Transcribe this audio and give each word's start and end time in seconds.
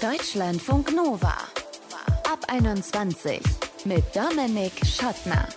Deutschlandfunk 0.00 0.94
Nova. 0.94 1.34
Ab 2.30 2.40
21 2.48 3.40
mit 3.86 4.04
Dominik 4.14 4.72
Schottner. 4.84 5.48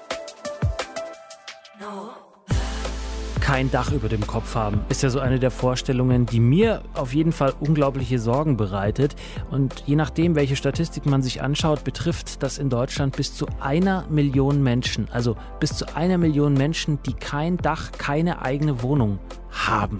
Kein 3.49 3.71
Dach 3.71 3.91
über 3.91 4.09
dem 4.09 4.27
Kopf 4.27 4.53
haben, 4.53 4.81
ist 4.89 5.01
ja 5.01 5.09
so 5.09 5.19
eine 5.19 5.39
der 5.39 5.49
Vorstellungen, 5.49 6.27
die 6.27 6.39
mir 6.39 6.83
auf 6.93 7.15
jeden 7.15 7.31
Fall 7.31 7.51
unglaubliche 7.59 8.19
Sorgen 8.19 8.57
bereitet. 8.57 9.15
Und 9.49 9.81
je 9.87 9.95
nachdem, 9.95 10.35
welche 10.35 10.55
Statistik 10.55 11.07
man 11.07 11.23
sich 11.23 11.41
anschaut, 11.41 11.83
betrifft 11.83 12.43
das 12.43 12.59
in 12.59 12.69
Deutschland 12.69 13.17
bis 13.17 13.33
zu 13.33 13.47
einer 13.59 14.05
Million 14.07 14.61
Menschen. 14.61 15.07
Also 15.09 15.35
bis 15.59 15.75
zu 15.75 15.95
einer 15.95 16.19
Million 16.19 16.53
Menschen, 16.53 16.99
die 17.07 17.13
kein 17.13 17.57
Dach, 17.57 17.91
keine 17.91 18.43
eigene 18.43 18.83
Wohnung 18.83 19.17
haben. 19.49 19.97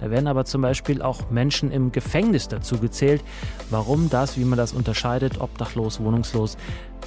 Da 0.00 0.10
werden 0.10 0.26
aber 0.26 0.44
zum 0.44 0.62
Beispiel 0.62 1.00
auch 1.00 1.30
Menschen 1.30 1.70
im 1.70 1.92
Gefängnis 1.92 2.48
dazu 2.48 2.78
gezählt. 2.78 3.22
Warum 3.70 4.10
das, 4.10 4.36
wie 4.36 4.44
man 4.44 4.58
das 4.58 4.72
unterscheidet, 4.72 5.40
obdachlos, 5.40 6.00
wohnungslos, 6.00 6.56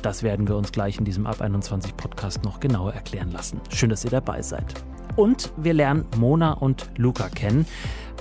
das 0.02 0.24
werden 0.24 0.48
wir 0.48 0.56
uns 0.56 0.72
gleich 0.72 1.00
in 1.00 1.04
diesem 1.04 1.28
Ab 1.28 1.42
21 1.42 1.98
Podcast 1.98 2.46
noch 2.46 2.62
genauer 2.62 2.94
erklären 2.94 3.32
lassen. 3.34 3.60
Schön, 3.70 3.90
dass 3.90 4.06
ihr 4.06 4.12
dabei 4.12 4.42
seid. 4.42 4.74
Und 5.16 5.52
wir 5.58 5.74
lernen 5.74 6.06
Mona 6.18 6.54
und 6.54 6.90
Luca 6.98 7.30
kennen. 7.30 7.66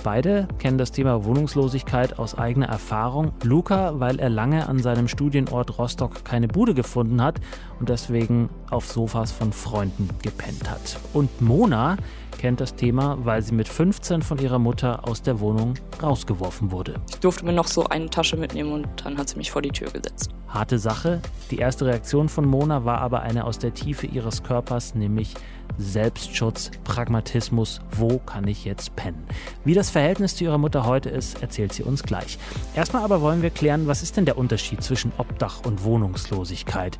Beide 0.03 0.47
kennen 0.57 0.79
das 0.79 0.91
Thema 0.91 1.25
Wohnungslosigkeit 1.25 2.17
aus 2.17 2.35
eigener 2.35 2.67
Erfahrung. 2.67 3.33
Luca, 3.43 3.99
weil 3.99 4.19
er 4.19 4.29
lange 4.29 4.67
an 4.67 4.79
seinem 4.79 5.07
Studienort 5.07 5.77
Rostock 5.77 6.25
keine 6.25 6.47
Bude 6.47 6.73
gefunden 6.73 7.21
hat 7.21 7.39
und 7.79 7.89
deswegen 7.89 8.49
auf 8.71 8.87
Sofas 8.87 9.31
von 9.31 9.53
Freunden 9.53 10.09
gepennt 10.23 10.69
hat. 10.69 10.99
Und 11.13 11.41
Mona 11.41 11.97
kennt 12.37 12.61
das 12.61 12.75
Thema, 12.75 13.17
weil 13.23 13.41
sie 13.41 13.53
mit 13.53 13.67
15 13.67 14.21
von 14.21 14.37
ihrer 14.39 14.59
Mutter 14.59 15.07
aus 15.07 15.21
der 15.21 15.39
Wohnung 15.39 15.75
rausgeworfen 16.01 16.71
wurde. 16.71 16.95
Ich 17.09 17.19
durfte 17.19 17.45
mir 17.45 17.53
noch 17.53 17.67
so 17.67 17.85
eine 17.85 18.09
Tasche 18.09 18.37
mitnehmen 18.37 18.71
und 18.71 18.87
dann 19.03 19.17
hat 19.17 19.29
sie 19.29 19.37
mich 19.37 19.51
vor 19.51 19.61
die 19.61 19.69
Tür 19.69 19.89
gesetzt. 19.91 20.31
Harte 20.47 20.79
Sache. 20.79 21.21
Die 21.49 21.57
erste 21.57 21.85
Reaktion 21.85 22.27
von 22.27 22.45
Mona 22.45 22.83
war 22.83 22.99
aber 22.99 23.21
eine 23.21 23.45
aus 23.45 23.57
der 23.57 23.73
Tiefe 23.73 24.05
ihres 24.05 24.43
Körpers, 24.43 24.95
nämlich 24.95 25.33
Selbstschutz, 25.77 26.71
Pragmatismus, 26.83 27.79
wo 27.91 28.19
kann 28.19 28.47
ich 28.47 28.65
jetzt 28.65 28.95
pennen? 28.95 29.23
Wie 29.63 29.73
das 29.73 29.89
Verhältnis 29.89 30.35
zu 30.35 30.43
ihrer 30.43 30.57
Mutter 30.57 30.85
heute 30.85 31.09
ist, 31.09 31.41
erzählt 31.41 31.73
sie 31.73 31.83
uns 31.83 32.03
gleich. 32.03 32.37
Erstmal 32.75 33.03
aber 33.03 33.21
wollen 33.21 33.41
wir 33.41 33.49
klären, 33.49 33.87
was 33.87 34.03
ist 34.03 34.17
denn 34.17 34.25
der 34.25 34.37
Unterschied 34.37 34.83
zwischen 34.83 35.11
Obdach 35.17 35.61
und 35.65 35.83
Wohnungslosigkeit? 35.83 36.97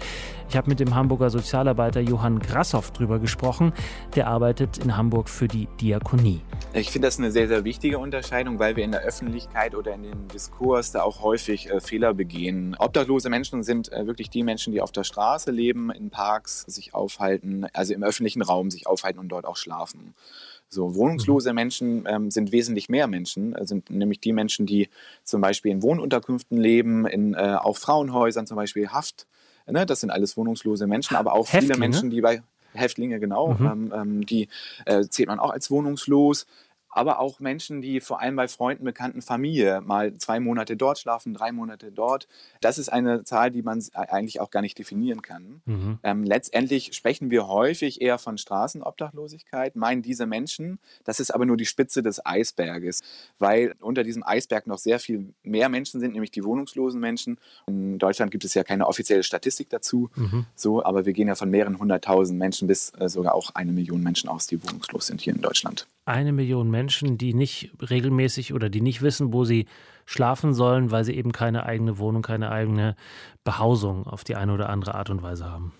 Ich 0.49 0.57
habe 0.57 0.69
mit 0.69 0.79
dem 0.79 0.95
Hamburger 0.95 1.29
Sozialarbeiter 1.29 2.01
Johann 2.01 2.39
Grassoff 2.39 2.91
drüber 2.91 3.19
gesprochen. 3.19 3.73
Der 4.16 4.27
arbeitet 4.27 4.77
in 4.79 4.97
Hamburg 4.97 5.20
für 5.27 5.47
die 5.47 5.67
Diakonie. 5.80 6.41
Ich 6.73 6.89
finde 6.89 7.08
das 7.08 7.19
eine 7.19 7.31
sehr, 7.31 7.47
sehr 7.47 7.64
wichtige 7.64 8.00
Unterscheidung, 8.00 8.59
weil 8.59 8.75
wir 8.75 8.83
in 8.83 8.91
der 8.91 9.02
Öffentlichkeit 9.02 9.75
oder 9.75 9.94
in 9.94 10.03
den 10.03 10.28
Diskurs 10.30 10.91
da 10.91 11.03
auch 11.03 11.22
häufig 11.22 11.69
äh, 11.69 11.81
Fehler 11.81 12.13
begehen. 12.13 12.75
Obdachlose 12.80 13.30
Menschen 13.30 13.63
sind 13.63 13.91
äh, 13.91 14.08
wirklich 14.08 14.30
die 14.30 14.44
Menschen, 14.44 14.72
die 14.72 14.81
auf 14.81 14.91
der 14.91 15.03
Straße 15.03 15.52
leben, 15.52 15.91
in 15.91 16.09
Parks 16.09 16.61
sich 16.61 16.94
aufhalten, 16.94 17.67
also 17.73 17.94
im 17.94 18.03
öffentlichen 18.03 18.41
Raum 18.41 18.72
sich 18.72 18.88
aufhalten 18.88 19.19
und 19.19 19.30
dort 19.30 19.45
auch 19.45 19.58
schlafen. 19.58 20.13
So, 20.69 20.95
wohnungslose 20.95 21.50
mhm. 21.50 21.56
Menschen 21.56 22.06
ähm, 22.08 22.31
sind 22.31 22.53
wesentlich 22.53 22.88
mehr 22.88 23.08
Menschen, 23.08 23.53
äh, 23.53 23.66
sind 23.66 23.89
nämlich 23.89 24.22
die 24.22 24.31
Menschen, 24.31 24.66
die 24.66 24.88
zum 25.25 25.41
Beispiel 25.41 25.72
in 25.72 25.83
Wohnunterkünften 25.83 26.58
leben, 26.58 27.06
in 27.06 27.33
äh, 27.33 27.58
auch 27.59 27.75
Frauenhäusern 27.75 28.47
zum 28.47 28.56
Beispiel 28.56 28.88
Haft. 28.88 29.28
Ne, 29.67 29.85
das 29.85 30.02
sind 30.02 30.09
alles 30.09 30.35
wohnungslose 30.35 30.88
Menschen, 30.88 31.16
aber 31.16 31.33
auch 31.33 31.47
Häftlinge? 31.47 31.73
viele 31.73 31.80
Menschen, 31.80 32.09
die 32.09 32.22
bei 32.22 32.41
Häftlinge, 32.73 33.19
genau, 33.19 33.53
mhm. 33.53 33.66
ähm, 33.66 33.94
ähm 33.95 34.25
die 34.25 34.47
äh, 34.86 35.03
zählt 35.03 35.30
man 35.30 35.39
auch 35.39 35.52
als 35.52 35.72
wohnungslos 35.72 36.45
aber 36.92 37.20
auch 37.20 37.39
Menschen, 37.39 37.81
die 37.81 38.02
vor 38.02 38.20
allem 38.22 38.36
bei 38.36 38.47
Freunden, 38.47 38.84
Bekannten, 38.84 39.22
Familie 39.22 39.81
mal 39.81 40.16
zwei 40.17 40.39
Monate 40.39 40.75
dort 40.75 41.00
schlafen, 41.00 41.34
drei 41.34 41.52
Monate 41.52 41.92
dort. 41.92 42.28
Das 42.59 42.78
ist 42.78 42.89
eine 42.89 43.23
Zahl, 43.23 43.50
die 43.50 43.61
man 43.61 43.81
eigentlich 43.94 44.42
auch 44.42 44.52
gar 44.52 44.61
nicht 44.61 44.78
definieren 44.78 45.22
kann. 45.22 45.62
Mhm. 45.66 46.00
Ähm, 46.03 46.23
letztendlich 46.23 46.94
sprechen 46.94 47.31
wir 47.31 47.47
häufig 47.47 48.02
eher 48.02 48.17
von 48.17 48.38
Straßenobdachlosigkeit, 48.38 49.75
meinen 49.75 50.01
diese 50.01 50.25
Menschen. 50.25 50.80
Das 51.06 51.19
ist 51.19 51.34
aber 51.34 51.46
nur 51.46 51.57
die 51.57 51.66
Spitze 51.66 52.03
des 52.03 52.25
Eisberges, 52.25 53.01
weil 53.40 53.74
unter 53.80 54.03
diesem 54.03 54.24
Eisberg 54.24 54.68
noch 54.68 54.78
sehr 54.78 55.00
viel 55.00 55.34
mehr 55.44 55.69
Menschen 55.69 56.01
sind, 56.01 56.13
nämlich 56.13 56.31
die 56.31 56.44
wohnungslosen 56.44 57.00
Menschen. 57.00 57.38
In 57.68 57.97
Deutschland 58.00 58.31
gibt 58.31 58.44
es 58.44 58.53
ja 58.53 58.63
keine 58.63 58.88
offizielle 58.88 59.24
Statistik 59.24 59.69
dazu, 59.69 60.09
mhm. 60.16 60.46
so, 60.56 60.84
aber 60.84 61.06
wir 61.06 61.13
gehen 61.13 61.30
ja 61.30 61.35
von 61.35 61.50
mehreren 61.50 61.80
hunderttausend 61.80 62.38
Menschen 62.38 62.68
bis 62.68 62.91
äh, 63.00 63.07
sogar 63.07 63.34
auch 63.34 63.56
eine 63.56 63.72
Million 63.72 64.03
Menschen 64.03 64.30
aus, 64.30 64.47
die 64.47 64.62
wohnungslos 64.62 65.07
sind 65.07 65.22
hier 65.22 65.34
in 65.34 65.41
Deutschland 65.41 65.88
eine 66.11 66.33
Million 66.33 66.69
Menschen, 66.69 67.17
die 67.17 67.33
nicht 67.33 67.72
regelmäßig 67.89 68.53
oder 68.53 68.69
die 68.69 68.81
nicht 68.81 69.01
wissen, 69.01 69.33
wo 69.33 69.45
sie 69.45 69.66
schlafen 70.05 70.53
sollen, 70.53 70.91
weil 70.91 71.05
sie 71.05 71.16
eben 71.16 71.31
keine 71.31 71.66
eigene 71.66 71.97
Wohnung, 71.97 72.22
keine 72.22 72.51
eigene 72.51 72.95
Behausung 73.44 74.05
auf 74.05 74.23
die 74.23 74.35
eine 74.35 74.53
oder 74.53 74.69
andere 74.69 74.95
Art 74.95 75.09
und 75.09 75.23
Weise 75.23 75.50
haben. 75.50 75.73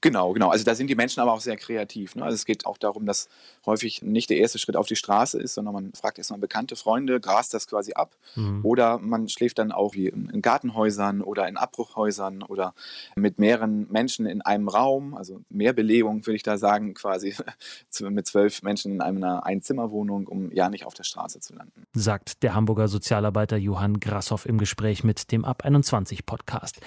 Genau, 0.00 0.32
genau. 0.32 0.50
Also 0.50 0.64
da 0.64 0.76
sind 0.76 0.88
die 0.88 0.94
Menschen 0.94 1.20
aber 1.20 1.32
auch 1.32 1.40
sehr 1.40 1.56
kreativ. 1.56 2.14
Ne? 2.14 2.22
Also 2.22 2.36
es 2.36 2.44
geht 2.44 2.66
auch 2.66 2.78
darum, 2.78 3.04
dass 3.04 3.28
häufig 3.66 4.00
nicht 4.02 4.30
der 4.30 4.36
erste 4.36 4.58
Schritt 4.58 4.76
auf 4.76 4.86
die 4.86 4.94
Straße 4.94 5.40
ist, 5.40 5.54
sondern 5.54 5.74
man 5.74 5.92
fragt 5.92 6.18
erstmal 6.18 6.38
bekannte 6.38 6.76
Freunde, 6.76 7.18
grast 7.20 7.52
das 7.52 7.66
quasi 7.66 7.94
ab. 7.94 8.14
Mhm. 8.36 8.64
Oder 8.64 8.98
man 8.98 9.28
schläft 9.28 9.58
dann 9.58 9.72
auch 9.72 9.94
wie 9.94 10.06
in 10.06 10.40
Gartenhäusern 10.40 11.20
oder 11.20 11.48
in 11.48 11.56
Abbruchhäusern 11.56 12.42
oder 12.42 12.74
mit 13.16 13.40
mehreren 13.40 13.90
Menschen 13.90 14.26
in 14.26 14.40
einem 14.40 14.68
Raum. 14.68 15.14
Also 15.14 15.40
mehr 15.48 15.72
Belegung, 15.72 16.24
würde 16.26 16.36
ich 16.36 16.44
da 16.44 16.58
sagen, 16.58 16.94
quasi 16.94 17.34
mit 18.00 18.26
zwölf 18.28 18.62
Menschen 18.62 18.92
in 18.92 19.00
einer 19.00 19.46
Einzimmerwohnung, 19.46 20.28
um 20.28 20.52
ja 20.52 20.70
nicht 20.70 20.86
auf 20.86 20.94
der 20.94 21.04
Straße 21.04 21.40
zu 21.40 21.54
landen. 21.54 21.82
Sagt 21.92 22.44
der 22.44 22.54
Hamburger 22.54 22.86
Sozialarbeiter 22.86 23.56
Johann 23.56 23.98
Grashoff 23.98 24.46
im 24.46 24.58
Gespräch 24.58 25.02
mit 25.02 25.32
dem 25.32 25.44
Ab 25.44 25.64
21 25.64 26.24
Podcast. 26.24 26.80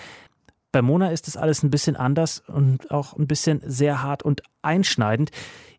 Bei 0.72 0.82
Mona 0.82 1.12
ist 1.12 1.28
es 1.28 1.36
alles 1.36 1.64
ein 1.64 1.70
bisschen 1.70 1.98
anders 1.98 2.42
und 2.48 2.92
auch 2.92 3.14
ein 3.18 3.28
bisschen 3.28 3.62
sehr 3.66 4.02
hart 4.02 4.24
und 4.24 4.42
einschneidend. 4.62 5.32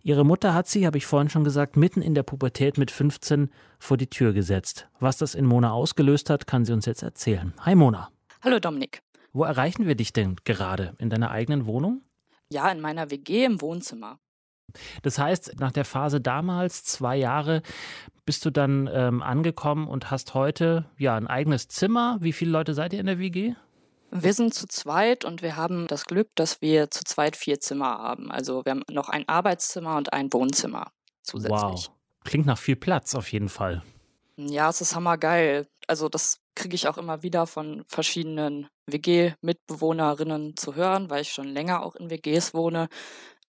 Ihre 0.02 0.24
Mutter 0.24 0.52
hat 0.52 0.68
sie, 0.68 0.84
habe 0.86 0.98
ich 0.98 1.06
vorhin 1.06 1.30
schon 1.30 1.44
gesagt, 1.44 1.78
mitten 1.78 2.02
in 2.02 2.14
der 2.14 2.24
Pubertät 2.24 2.76
mit 2.76 2.90
15 2.90 3.50
vor 3.78 3.96
die 3.96 4.08
Tür 4.08 4.34
gesetzt. 4.34 4.90
Was 5.00 5.16
das 5.16 5.34
in 5.34 5.46
Mona 5.46 5.72
ausgelöst 5.72 6.28
hat, 6.28 6.46
kann 6.46 6.66
sie 6.66 6.74
uns 6.74 6.84
jetzt 6.84 7.02
erzählen. 7.02 7.54
Hi 7.60 7.74
Mona. 7.74 8.10
Hallo 8.42 8.58
Dominik. 8.58 9.00
Wo 9.32 9.44
erreichen 9.44 9.86
wir 9.86 9.94
dich 9.94 10.12
denn 10.12 10.36
gerade? 10.44 10.94
In 10.98 11.08
deiner 11.08 11.30
eigenen 11.30 11.64
Wohnung? 11.64 12.02
Ja, 12.50 12.70
in 12.70 12.80
meiner 12.80 13.10
WG 13.10 13.46
im 13.46 13.62
Wohnzimmer. 13.62 14.18
Das 15.02 15.18
heißt, 15.18 15.58
nach 15.58 15.72
der 15.72 15.86
Phase 15.86 16.20
damals, 16.20 16.84
zwei 16.84 17.16
Jahre, 17.16 17.62
bist 18.26 18.44
du 18.44 18.50
dann 18.50 18.90
ähm, 18.92 19.22
angekommen 19.22 19.88
und 19.88 20.10
hast 20.10 20.34
heute 20.34 20.84
ja 20.98 21.16
ein 21.16 21.28
eigenes 21.28 21.68
Zimmer. 21.68 22.18
Wie 22.20 22.32
viele 22.32 22.50
Leute 22.50 22.74
seid 22.74 22.92
ihr 22.92 23.00
in 23.00 23.06
der 23.06 23.18
WG? 23.18 23.54
Wir 24.14 24.34
sind 24.34 24.52
zu 24.52 24.66
zweit 24.66 25.24
und 25.24 25.40
wir 25.40 25.56
haben 25.56 25.86
das 25.86 26.04
Glück, 26.04 26.28
dass 26.34 26.60
wir 26.60 26.90
zu 26.90 27.02
zweit 27.02 27.34
vier 27.34 27.60
Zimmer 27.60 27.98
haben. 27.98 28.30
Also 28.30 28.62
wir 28.64 28.72
haben 28.72 28.82
noch 28.90 29.08
ein 29.08 29.26
Arbeitszimmer 29.26 29.96
und 29.96 30.12
ein 30.12 30.30
Wohnzimmer 30.34 30.92
zusätzlich. 31.22 31.60
Wow. 31.60 31.90
Klingt 32.22 32.44
nach 32.44 32.58
viel 32.58 32.76
Platz 32.76 33.14
auf 33.14 33.32
jeden 33.32 33.48
Fall. 33.48 33.82
Ja, 34.36 34.68
es 34.68 34.82
ist 34.82 34.94
hammergeil. 34.94 35.66
Also 35.86 36.10
das 36.10 36.40
kriege 36.54 36.74
ich 36.74 36.88
auch 36.88 36.98
immer 36.98 37.22
wieder 37.22 37.46
von 37.46 37.84
verschiedenen 37.86 38.68
WG-Mitbewohnerinnen 38.86 40.56
zu 40.58 40.74
hören, 40.74 41.08
weil 41.08 41.22
ich 41.22 41.32
schon 41.32 41.48
länger 41.48 41.82
auch 41.82 41.94
in 41.96 42.10
WGs 42.10 42.52
wohne. 42.52 42.88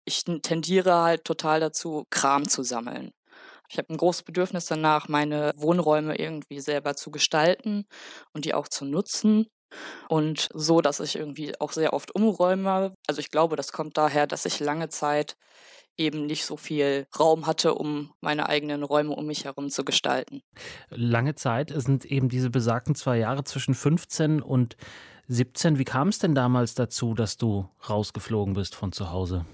Ich 0.06 0.24
tendiere 0.24 1.02
halt 1.02 1.26
total 1.26 1.62
dazu, 1.62 2.06
Kram 2.12 2.48
zu 2.48 2.62
sammeln. 2.62 3.12
Ich 3.70 3.80
habe 3.80 3.92
ein 3.92 3.98
großes 3.98 4.22
Bedürfnis 4.22 4.66
danach, 4.66 5.08
meine 5.08 5.52
Wohnräume 5.56 6.16
irgendwie 6.16 6.60
selber 6.60 6.96
zu 6.96 7.10
gestalten 7.10 7.88
und 8.34 8.46
die 8.46 8.54
auch 8.54 8.68
zu 8.68 8.86
nutzen. 8.86 9.48
Und 10.10 10.50
so, 10.54 10.82
dass 10.82 11.00
ich 11.00 11.16
irgendwie 11.16 11.60
auch 11.60 11.72
sehr 11.72 11.94
oft 11.94 12.14
umräume. 12.16 12.96
Also 13.08 13.20
ich 13.20 13.32
glaube, 13.32 13.56
das 13.56 13.72
kommt 13.72 13.98
daher, 13.98 14.28
dass 14.28 14.46
ich 14.46 14.60
lange 14.60 14.90
Zeit 14.90 15.36
eben 15.98 16.26
nicht 16.26 16.46
so 16.46 16.58
viel 16.58 17.08
Raum 17.20 17.46
hatte, 17.46 17.76
um 17.76 18.14
meine 18.22 18.50
eigenen 18.50 18.84
Räume 18.84 19.12
um 19.12 19.26
mich 19.26 19.46
herum 19.46 19.70
zu 19.70 19.86
gestalten. 19.86 20.42
Lange 20.90 21.36
Zeit 21.36 21.72
sind 21.76 22.06
eben 22.06 22.30
diese 22.30 22.50
besagten 22.50 22.96
zwei 22.96 23.18
Jahre 23.18 23.44
zwischen 23.44 23.76
15 23.76 24.42
und 24.42 24.76
17. 25.28 25.78
Wie 25.78 25.86
kam 25.86 26.10
es 26.10 26.20
denn 26.20 26.36
damals 26.36 26.76
dazu, 26.76 27.14
dass 27.14 27.38
du 27.38 27.70
rausgeflogen 27.88 28.56
bist 28.56 28.76
von 28.76 28.92
zu 28.92 29.12
Hause? 29.12 29.46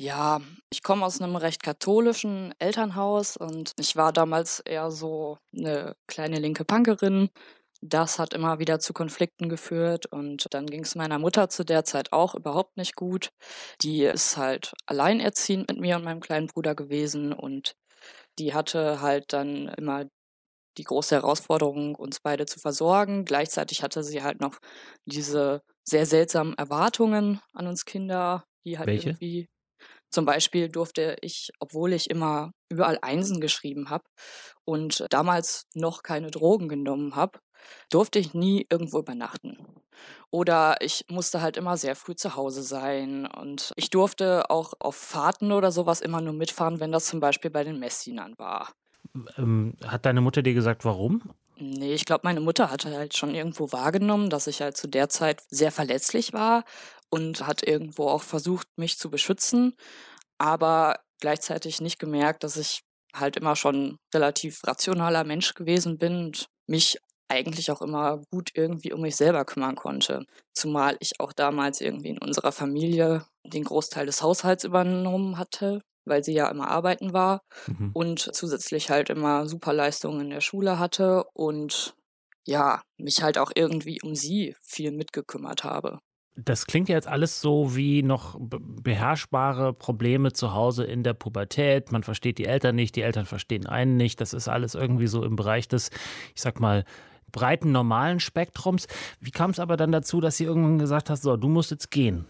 Ja, 0.00 0.40
ich 0.70 0.84
komme 0.84 1.04
aus 1.04 1.20
einem 1.20 1.34
recht 1.34 1.62
katholischen 1.64 2.54
Elternhaus 2.60 3.36
und 3.36 3.72
ich 3.80 3.96
war 3.96 4.12
damals 4.12 4.60
eher 4.60 4.92
so 4.92 5.38
eine 5.56 5.96
kleine 6.06 6.38
linke 6.38 6.64
Punkerin, 6.64 7.30
das 7.80 8.18
hat 8.18 8.34
immer 8.34 8.58
wieder 8.58 8.80
zu 8.80 8.92
Konflikten 8.92 9.48
geführt 9.48 10.06
und 10.06 10.46
dann 10.52 10.66
ging 10.66 10.82
es 10.82 10.94
meiner 10.96 11.18
Mutter 11.18 11.48
zu 11.48 11.64
der 11.64 11.84
Zeit 11.84 12.12
auch 12.12 12.34
überhaupt 12.34 12.76
nicht 12.76 12.96
gut. 12.96 13.30
Die 13.82 14.02
ist 14.04 14.36
halt 14.36 14.72
alleinerziehend 14.86 15.68
mit 15.70 15.80
mir 15.80 15.96
und 15.96 16.04
meinem 16.04 16.20
kleinen 16.20 16.48
Bruder 16.48 16.74
gewesen 16.74 17.32
und 17.32 17.74
die 18.38 18.54
hatte 18.54 19.00
halt 19.02 19.32
dann 19.32 19.68
immer 19.78 20.06
die 20.78 20.84
große 20.84 21.14
Herausforderung, 21.16 21.94
uns 21.96 22.20
beide 22.20 22.46
zu 22.46 22.60
versorgen. 22.60 23.24
Gleichzeitig 23.24 23.82
hatte 23.82 24.04
sie 24.04 24.22
halt 24.22 24.40
noch 24.40 24.58
diese 25.06 25.62
sehr 25.84 26.06
seltsamen 26.06 26.54
Erwartungen 26.56 27.40
an 27.54 27.66
uns 27.66 27.84
Kinder, 27.84 28.44
die 28.64 28.78
halt 28.78 28.90
Welche? 28.90 29.18
irgendwie 29.18 29.48
zum 30.10 30.24
Beispiel 30.24 30.68
durfte 30.68 31.16
ich, 31.22 31.50
obwohl 31.60 31.92
ich 31.92 32.10
immer 32.10 32.52
überall 32.70 32.98
Einsen 33.02 33.40
geschrieben 33.40 33.90
habe 33.90 34.04
und 34.64 35.06
damals 35.10 35.64
noch 35.74 36.02
keine 36.02 36.30
Drogen 36.30 36.68
genommen 36.68 37.16
habe, 37.16 37.40
durfte 37.90 38.18
ich 38.18 38.34
nie 38.34 38.66
irgendwo 38.70 38.98
übernachten. 38.98 39.58
Oder 40.30 40.76
ich 40.80 41.06
musste 41.08 41.40
halt 41.40 41.56
immer 41.56 41.76
sehr 41.76 41.96
früh 41.96 42.14
zu 42.14 42.36
Hause 42.36 42.62
sein. 42.62 43.26
Und 43.26 43.72
ich 43.76 43.90
durfte 43.90 44.50
auch 44.50 44.74
auf 44.78 44.96
Fahrten 44.96 45.52
oder 45.52 45.72
sowas 45.72 46.00
immer 46.00 46.20
nur 46.20 46.34
mitfahren, 46.34 46.80
wenn 46.80 46.92
das 46.92 47.06
zum 47.06 47.20
Beispiel 47.20 47.50
bei 47.50 47.64
den 47.64 47.78
Messdienern 47.78 48.34
war. 48.38 48.72
Ähm, 49.36 49.74
hat 49.86 50.06
deine 50.06 50.20
Mutter 50.20 50.42
dir 50.42 50.54
gesagt, 50.54 50.84
warum? 50.84 51.22
Nee, 51.60 51.94
ich 51.94 52.04
glaube, 52.04 52.20
meine 52.24 52.40
Mutter 52.40 52.70
hatte 52.70 52.96
halt 52.96 53.16
schon 53.16 53.34
irgendwo 53.34 53.72
wahrgenommen, 53.72 54.30
dass 54.30 54.46
ich 54.46 54.62
halt 54.62 54.76
zu 54.76 54.86
der 54.86 55.08
Zeit 55.08 55.42
sehr 55.50 55.72
verletzlich 55.72 56.32
war 56.32 56.64
und 57.10 57.46
hat 57.46 57.66
irgendwo 57.66 58.08
auch 58.08 58.22
versucht, 58.22 58.68
mich 58.76 58.96
zu 58.96 59.10
beschützen, 59.10 59.74
aber 60.36 61.00
gleichzeitig 61.20 61.80
nicht 61.80 61.98
gemerkt, 61.98 62.44
dass 62.44 62.56
ich 62.56 62.82
halt 63.12 63.36
immer 63.36 63.56
schon 63.56 63.98
relativ 64.14 64.62
rationaler 64.64 65.24
Mensch 65.24 65.54
gewesen 65.54 65.98
bin 65.98 66.26
und 66.26 66.48
mich 66.66 66.98
eigentlich 67.28 67.70
auch 67.70 67.82
immer 67.82 68.22
gut 68.30 68.50
irgendwie 68.54 68.92
um 68.92 69.02
mich 69.02 69.16
selber 69.16 69.44
kümmern 69.44 69.76
konnte. 69.76 70.24
Zumal 70.54 70.96
ich 71.00 71.20
auch 71.20 71.32
damals 71.32 71.80
irgendwie 71.80 72.08
in 72.10 72.18
unserer 72.18 72.52
Familie 72.52 73.24
den 73.44 73.64
Großteil 73.64 74.06
des 74.06 74.22
Haushalts 74.22 74.64
übernommen 74.64 75.38
hatte 75.38 75.80
weil 76.08 76.24
sie 76.24 76.32
ja 76.32 76.48
immer 76.48 76.68
arbeiten 76.68 77.12
war 77.12 77.42
mhm. 77.66 77.90
und 77.92 78.34
zusätzlich 78.34 78.90
halt 78.90 79.10
immer 79.10 79.46
super 79.46 79.72
Leistungen 79.72 80.22
in 80.22 80.30
der 80.30 80.40
Schule 80.40 80.78
hatte 80.78 81.24
und 81.34 81.94
ja, 82.46 82.82
mich 82.96 83.22
halt 83.22 83.38
auch 83.38 83.52
irgendwie 83.54 84.00
um 84.02 84.14
sie 84.14 84.56
viel 84.62 84.90
mitgekümmert 84.90 85.64
habe. 85.64 85.98
Das 86.34 86.66
klingt 86.66 86.88
jetzt 86.88 87.08
alles 87.08 87.40
so 87.40 87.74
wie 87.74 88.02
noch 88.02 88.36
beherrschbare 88.38 89.74
Probleme 89.74 90.32
zu 90.32 90.54
Hause 90.54 90.84
in 90.84 91.02
der 91.02 91.14
Pubertät. 91.14 91.90
Man 91.90 92.04
versteht 92.04 92.38
die 92.38 92.46
Eltern 92.46 92.76
nicht, 92.76 92.94
die 92.94 93.02
Eltern 93.02 93.26
verstehen 93.26 93.66
einen 93.66 93.96
nicht. 93.96 94.20
Das 94.20 94.32
ist 94.32 94.48
alles 94.48 94.76
irgendwie 94.76 95.08
so 95.08 95.24
im 95.24 95.34
Bereich 95.34 95.66
des, 95.66 95.90
ich 96.34 96.40
sag 96.40 96.60
mal, 96.60 96.84
breiten 97.32 97.72
normalen 97.72 98.20
Spektrums. 98.20 98.86
Wie 99.20 99.30
kam 99.30 99.50
es 99.50 99.60
aber 99.60 99.76
dann 99.76 99.92
dazu, 99.92 100.20
dass 100.20 100.36
sie 100.36 100.44
irgendwann 100.44 100.78
gesagt 100.78 101.10
hat, 101.10 101.20
so, 101.20 101.36
du 101.36 101.48
musst 101.48 101.70
jetzt 101.70 101.90
gehen? 101.90 102.26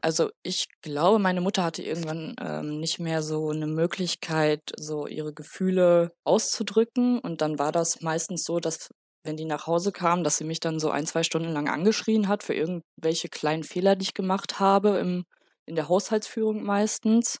Also 0.00 0.30
ich 0.42 0.68
glaube, 0.80 1.18
meine 1.18 1.40
Mutter 1.40 1.64
hatte 1.64 1.82
irgendwann 1.82 2.36
ähm, 2.40 2.78
nicht 2.78 3.00
mehr 3.00 3.22
so 3.22 3.50
eine 3.50 3.66
Möglichkeit, 3.66 4.60
so 4.78 5.06
ihre 5.06 5.32
Gefühle 5.32 6.12
auszudrücken. 6.24 7.18
Und 7.18 7.40
dann 7.40 7.58
war 7.58 7.72
das 7.72 8.00
meistens 8.00 8.44
so, 8.44 8.60
dass 8.60 8.90
wenn 9.24 9.36
die 9.36 9.44
nach 9.44 9.66
Hause 9.66 9.90
kam, 9.92 10.22
dass 10.22 10.38
sie 10.38 10.44
mich 10.44 10.60
dann 10.60 10.78
so 10.78 10.90
ein, 10.90 11.06
zwei 11.06 11.22
Stunden 11.22 11.52
lang 11.52 11.68
angeschrien 11.68 12.28
hat 12.28 12.42
für 12.42 12.54
irgendwelche 12.54 13.28
kleinen 13.28 13.64
Fehler, 13.64 13.96
die 13.96 14.04
ich 14.04 14.14
gemacht 14.14 14.60
habe 14.60 14.98
im, 14.98 15.24
in 15.68 15.76
der 15.76 15.88
Haushaltsführung 15.88 16.62
meistens. 16.62 17.38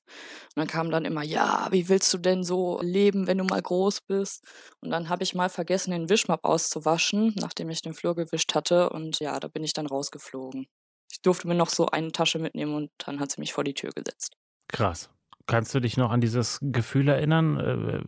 Und 0.54 0.56
dann 0.56 0.66
kam 0.66 0.90
dann 0.90 1.04
immer, 1.04 1.22
ja, 1.22 1.68
wie 1.70 1.88
willst 1.88 2.12
du 2.14 2.18
denn 2.18 2.44
so 2.44 2.80
leben, 2.82 3.26
wenn 3.26 3.38
du 3.38 3.44
mal 3.44 3.62
groß 3.62 4.02
bist? 4.02 4.44
Und 4.80 4.90
dann 4.90 5.08
habe 5.08 5.22
ich 5.22 5.34
mal 5.34 5.48
vergessen, 5.48 5.90
den 5.90 6.08
Wischmopp 6.08 6.44
auszuwaschen, 6.44 7.34
nachdem 7.36 7.70
ich 7.70 7.82
den 7.82 7.94
Flur 7.94 8.14
gewischt 8.14 8.54
hatte. 8.54 8.90
Und 8.90 9.18
ja, 9.20 9.40
da 9.40 9.48
bin 9.48 9.64
ich 9.64 9.72
dann 9.72 9.86
rausgeflogen. 9.86 10.66
Ich 11.10 11.22
durfte 11.22 11.48
mir 11.48 11.54
noch 11.54 11.70
so 11.70 11.86
eine 11.86 12.12
Tasche 12.12 12.38
mitnehmen 12.38 12.74
und 12.74 12.90
dann 12.98 13.18
hat 13.18 13.30
sie 13.32 13.40
mich 13.40 13.52
vor 13.52 13.64
die 13.64 13.74
Tür 13.74 13.90
gesetzt. 13.90 14.34
Krass. 14.68 15.10
Kannst 15.46 15.74
du 15.74 15.80
dich 15.80 15.96
noch 15.96 16.10
an 16.10 16.20
dieses 16.20 16.58
Gefühl 16.60 17.08
erinnern? 17.08 17.58
Äh, 17.58 18.02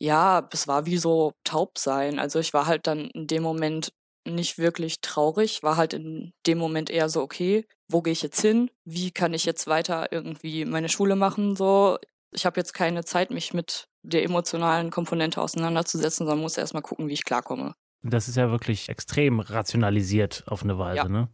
ja, 0.00 0.48
es 0.52 0.66
war 0.66 0.86
wie 0.86 0.98
so 0.98 1.32
taub 1.44 1.78
sein. 1.78 2.18
Also 2.18 2.40
ich 2.40 2.52
war 2.52 2.66
halt 2.66 2.88
dann 2.88 3.10
in 3.14 3.28
dem 3.28 3.44
Moment 3.44 3.92
nicht 4.26 4.58
wirklich 4.58 5.00
traurig, 5.00 5.62
war 5.62 5.76
halt 5.76 5.92
in 5.92 6.32
dem 6.46 6.58
Moment 6.58 6.90
eher 6.90 7.08
so, 7.08 7.20
okay, 7.20 7.66
wo 7.88 8.02
gehe 8.02 8.12
ich 8.12 8.22
jetzt 8.22 8.40
hin? 8.40 8.70
Wie 8.84 9.10
kann 9.10 9.34
ich 9.34 9.44
jetzt 9.44 9.66
weiter 9.66 10.12
irgendwie 10.12 10.64
meine 10.64 10.88
Schule 10.88 11.16
machen? 11.16 11.56
So, 11.56 11.98
ich 12.32 12.46
habe 12.46 12.58
jetzt 12.58 12.74
keine 12.74 13.04
Zeit, 13.04 13.30
mich 13.30 13.54
mit 13.54 13.88
der 14.02 14.24
emotionalen 14.24 14.90
Komponente 14.90 15.40
auseinanderzusetzen, 15.40 16.26
sondern 16.26 16.42
muss 16.42 16.58
erstmal 16.58 16.82
gucken, 16.82 17.08
wie 17.08 17.12
ich 17.14 17.24
klarkomme. 17.24 17.74
Das 18.02 18.28
ist 18.28 18.36
ja 18.36 18.50
wirklich 18.50 18.88
extrem 18.88 19.40
rationalisiert 19.40 20.44
auf 20.46 20.62
eine 20.62 20.78
Weise, 20.78 20.96
ja. 20.96 21.08
ne? 21.08 21.28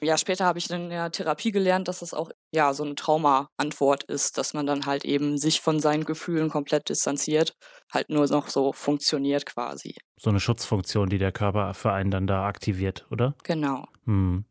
Ja, 0.00 0.16
später 0.16 0.44
habe 0.44 0.58
ich 0.58 0.68
dann 0.68 0.84
in 0.84 0.90
der 0.90 1.10
Therapie 1.10 1.50
gelernt, 1.50 1.88
dass 1.88 2.00
das 2.00 2.14
auch 2.14 2.30
ja 2.52 2.72
so 2.72 2.84
eine 2.84 2.94
Traumaantwort 2.94 4.04
ist, 4.04 4.38
dass 4.38 4.54
man 4.54 4.66
dann 4.66 4.86
halt 4.86 5.04
eben 5.04 5.38
sich 5.38 5.60
von 5.60 5.80
seinen 5.80 6.04
Gefühlen 6.04 6.50
komplett 6.50 6.88
distanziert, 6.88 7.54
halt 7.92 8.08
nur 8.08 8.26
noch 8.26 8.48
so 8.48 8.72
funktioniert 8.72 9.44
quasi. 9.46 9.96
So 10.20 10.30
eine 10.30 10.40
Schutzfunktion, 10.40 11.08
die 11.08 11.18
der 11.18 11.32
Körper 11.32 11.74
für 11.74 11.92
einen 11.92 12.10
dann 12.10 12.26
da 12.26 12.46
aktiviert, 12.46 13.06
oder? 13.10 13.34
Genau. 13.42 13.86
Hm. 14.04 14.44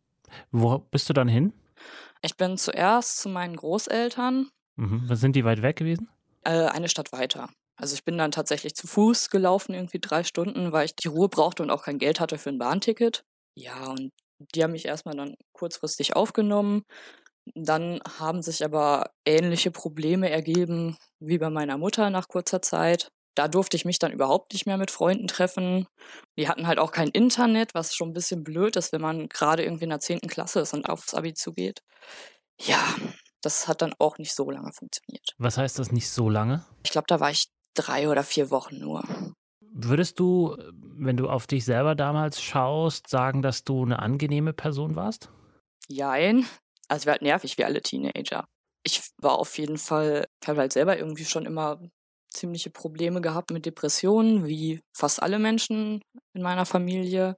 Wo 0.52 0.80
bist 0.80 1.08
du 1.10 1.14
dann 1.14 1.30
hin? 1.30 1.54
Ich 2.22 2.36
bin 2.36 2.58
zuerst 2.58 3.20
zu 3.20 3.30
meinen 3.30 3.56
Großeltern. 3.56 4.50
Mhm. 4.76 5.16
Sind 5.16 5.36
die 5.36 5.46
weit 5.46 5.62
weg 5.62 5.78
gewesen? 5.78 6.10
Äh, 6.44 6.66
eine 6.66 6.90
Stadt 6.90 7.12
weiter. 7.14 7.50
Also 7.78 7.94
ich 7.94 8.04
bin 8.04 8.18
dann 8.18 8.32
tatsächlich 8.32 8.76
zu 8.76 8.88
Fuß 8.88 9.30
gelaufen, 9.30 9.74
irgendwie 9.74 10.00
drei 10.00 10.24
Stunden, 10.24 10.72
weil 10.72 10.86
ich 10.86 10.96
die 10.96 11.08
Ruhe 11.08 11.30
brauchte 11.30 11.64
und 11.64 11.70
auch 11.70 11.84
kein 11.84 12.00
Geld 12.00 12.20
hatte 12.20 12.38
für 12.38 12.50
ein 12.50 12.58
Bahnticket. 12.58 13.24
Ja, 13.56 13.92
und 13.92 14.12
die 14.40 14.64
haben 14.64 14.72
mich 14.72 14.86
erstmal 14.86 15.16
dann 15.16 15.36
kurzfristig 15.54 16.16
aufgenommen. 16.16 16.84
Dann 17.56 18.02
haben 18.20 18.42
sich 18.42 18.64
aber 18.64 19.12
ähnliche 19.26 19.72
Probleme 19.72 20.30
ergeben 20.30 20.98
wie 21.20 21.38
bei 21.38 21.50
meiner 21.50 21.78
Mutter 21.78 22.10
nach 22.10 22.28
kurzer 22.28 22.62
Zeit. 22.62 23.10
Da 23.36 23.48
durfte 23.48 23.78
ich 23.78 23.86
mich 23.86 24.00
dann 24.00 24.12
überhaupt 24.12 24.54
nicht 24.54 24.66
mehr 24.66 24.78
mit 24.78 24.90
Freunden 24.90 25.28
treffen. 25.28 25.86
Die 26.38 26.50
hatten 26.50 26.66
halt 26.66 26.80
auch 26.80 26.92
kein 26.92 27.10
Internet, 27.10 27.76
was 27.76 27.94
schon 27.94 28.10
ein 28.10 28.14
bisschen 28.14 28.44
blöd 28.44 28.76
ist, 28.76 28.92
wenn 28.92 29.02
man 29.02 29.30
gerade 29.30 29.64
irgendwie 29.64 29.84
in 29.84 29.92
der 29.92 30.00
10. 30.00 30.22
Klasse 30.22 30.62
ist 30.62 30.74
und 30.74 30.90
aufs 30.90 31.14
Abi 31.14 31.34
zugeht. 31.36 31.82
Ja, 32.60 32.96
das 33.42 33.68
hat 33.68 33.84
dann 33.84 33.94
auch 34.00 34.18
nicht 34.18 34.34
so 34.34 34.50
lange 34.50 34.74
funktioniert. 34.74 35.34
Was 35.38 35.58
heißt 35.58 35.78
das 35.78 35.92
nicht 35.92 36.10
so 36.10 36.30
lange? 36.30 36.66
Ich 36.84 36.92
glaube, 36.92 37.06
da 37.08 37.20
war 37.20 37.30
ich 37.30 37.48
drei 37.76 38.10
oder 38.10 38.24
vier 38.24 38.50
Wochen 38.50 38.80
nur. 38.80 39.04
Würdest 39.80 40.20
du, 40.20 40.58
wenn 40.98 41.18
du 41.18 41.30
auf 41.30 41.46
dich 41.46 41.64
selber 41.64 41.94
damals 41.94 42.42
schaust, 42.42 43.10
sagen, 43.10 43.44
dass 43.44 43.64
du 43.64 43.84
eine 43.84 44.00
angenehme 44.00 44.52
Person 44.52 44.96
warst? 44.96 45.30
Jein. 45.88 46.48
Also 46.88 47.04
ich 47.04 47.06
war 47.06 47.14
halt 47.14 47.22
nervig 47.22 47.60
wie 47.60 47.64
alle 47.64 47.84
Teenager. 47.84 48.48
Ich 48.84 49.02
war 49.22 49.38
auf 49.38 49.56
jeden 49.60 49.78
Fall, 49.78 50.26
ich 50.42 50.48
habe 50.48 50.62
halt 50.62 50.74
selber 50.74 50.98
irgendwie 50.98 51.26
schon 51.26 51.46
immer 51.46 51.80
ziemliche 52.30 52.72
Probleme 52.72 53.22
gehabt 53.22 53.52
mit 53.52 53.68
Depressionen, 53.68 54.48
wie 54.48 54.82
fast 54.96 55.22
alle 55.22 55.38
Menschen 55.38 56.02
in 56.34 56.42
meiner 56.42 56.66
Familie. 56.66 57.36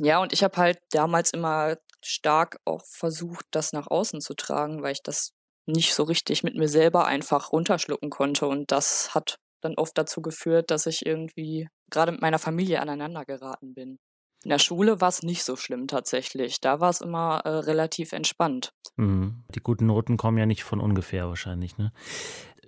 Ja, 0.00 0.20
und 0.20 0.32
ich 0.32 0.42
habe 0.42 0.56
halt 0.56 0.78
damals 0.90 1.32
immer 1.32 1.76
stark 2.04 2.58
auch 2.64 2.84
versucht, 2.86 3.46
das 3.52 3.72
nach 3.72 3.86
außen 3.86 4.20
zu 4.20 4.34
tragen, 4.34 4.82
weil 4.82 4.92
ich 4.92 5.02
das 5.02 5.30
nicht 5.66 5.94
so 5.94 6.02
richtig 6.02 6.42
mit 6.42 6.56
mir 6.56 6.68
selber 6.68 7.06
einfach 7.06 7.52
runterschlucken 7.52 8.10
konnte. 8.10 8.48
Und 8.48 8.72
das 8.72 9.14
hat 9.14 9.38
dann 9.60 9.74
oft 9.74 9.96
dazu 9.96 10.22
geführt, 10.22 10.70
dass 10.70 10.86
ich 10.86 11.06
irgendwie 11.06 11.68
gerade 11.90 12.12
mit 12.12 12.20
meiner 12.20 12.38
Familie 12.38 12.80
aneinander 12.80 13.24
geraten 13.24 13.74
bin. 13.74 13.98
In 14.44 14.50
der 14.50 14.58
Schule 14.58 15.00
war 15.00 15.08
es 15.08 15.22
nicht 15.22 15.42
so 15.42 15.56
schlimm 15.56 15.88
tatsächlich. 15.88 16.60
Da 16.60 16.80
war 16.80 16.90
es 16.90 17.00
immer 17.00 17.40
äh, 17.44 17.48
relativ 17.48 18.12
entspannt. 18.12 18.72
Mhm. 18.96 19.42
Die 19.54 19.60
guten 19.60 19.86
Noten 19.86 20.16
kommen 20.16 20.38
ja 20.38 20.46
nicht 20.46 20.62
von 20.62 20.80
ungefähr 20.80 21.28
wahrscheinlich. 21.28 21.76
Ne? 21.76 21.92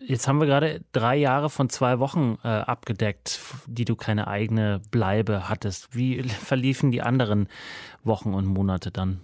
Jetzt 0.01 0.27
haben 0.27 0.41
wir 0.41 0.47
gerade 0.47 0.83
drei 0.93 1.17
Jahre 1.17 1.51
von 1.51 1.69
zwei 1.69 1.99
Wochen 1.99 2.39
äh, 2.43 2.49
abgedeckt, 2.49 3.39
die 3.67 3.85
du 3.85 3.95
keine 3.97 4.27
eigene 4.27 4.81
Bleibe 4.91 5.49
hattest. 5.49 5.95
Wie 5.95 6.23
verliefen 6.29 6.91
die 6.91 7.03
anderen 7.03 7.49
Wochen 8.03 8.35
und 8.35 8.47
Monate 8.47 8.91
dann? 8.91 9.21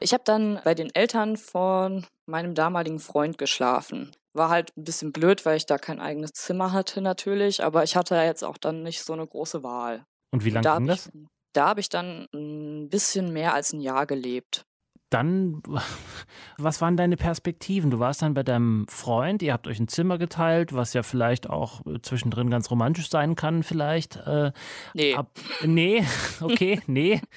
Ich 0.00 0.12
habe 0.12 0.22
dann 0.24 0.60
bei 0.64 0.74
den 0.74 0.94
Eltern 0.94 1.36
von 1.36 2.06
meinem 2.28 2.54
damaligen 2.54 3.00
Freund 3.00 3.38
geschlafen. 3.38 4.12
War 4.32 4.50
halt 4.50 4.76
ein 4.76 4.84
bisschen 4.84 5.12
blöd, 5.12 5.44
weil 5.46 5.56
ich 5.56 5.66
da 5.66 5.78
kein 5.78 6.00
eigenes 6.00 6.32
Zimmer 6.32 6.72
hatte 6.72 7.00
natürlich, 7.00 7.64
aber 7.64 7.82
ich 7.82 7.96
hatte 7.96 8.14
ja 8.14 8.24
jetzt 8.24 8.44
auch 8.44 8.58
dann 8.58 8.82
nicht 8.82 9.02
so 9.02 9.12
eine 9.12 9.26
große 9.26 9.62
Wahl. 9.62 10.04
Und 10.30 10.44
wie 10.44 10.50
lange 10.50 10.64
da 10.64 10.78
ging 10.78 10.86
das? 10.86 11.06
Ich, 11.06 11.12
da 11.54 11.68
habe 11.68 11.80
ich 11.80 11.88
dann 11.88 12.28
ein 12.34 12.88
bisschen 12.88 13.32
mehr 13.32 13.54
als 13.54 13.72
ein 13.72 13.80
Jahr 13.80 14.06
gelebt. 14.06 14.64
Dann, 15.10 15.62
was 16.58 16.80
waren 16.80 16.96
deine 16.96 17.16
Perspektiven? 17.16 17.90
Du 17.90 17.98
warst 17.98 18.20
dann 18.20 18.34
bei 18.34 18.42
deinem 18.42 18.86
Freund, 18.88 19.42
ihr 19.42 19.54
habt 19.54 19.66
euch 19.66 19.80
ein 19.80 19.88
Zimmer 19.88 20.18
geteilt, 20.18 20.74
was 20.74 20.92
ja 20.92 21.02
vielleicht 21.02 21.48
auch 21.48 21.84
äh, 21.86 22.00
zwischendrin 22.02 22.50
ganz 22.50 22.70
romantisch 22.70 23.08
sein 23.08 23.34
kann, 23.34 23.62
vielleicht. 23.62 24.16
Äh, 24.16 24.52
nee. 24.92 25.14
Ab, 25.14 25.30
nee, 25.64 26.04
okay, 26.40 26.80
nee. 26.86 27.20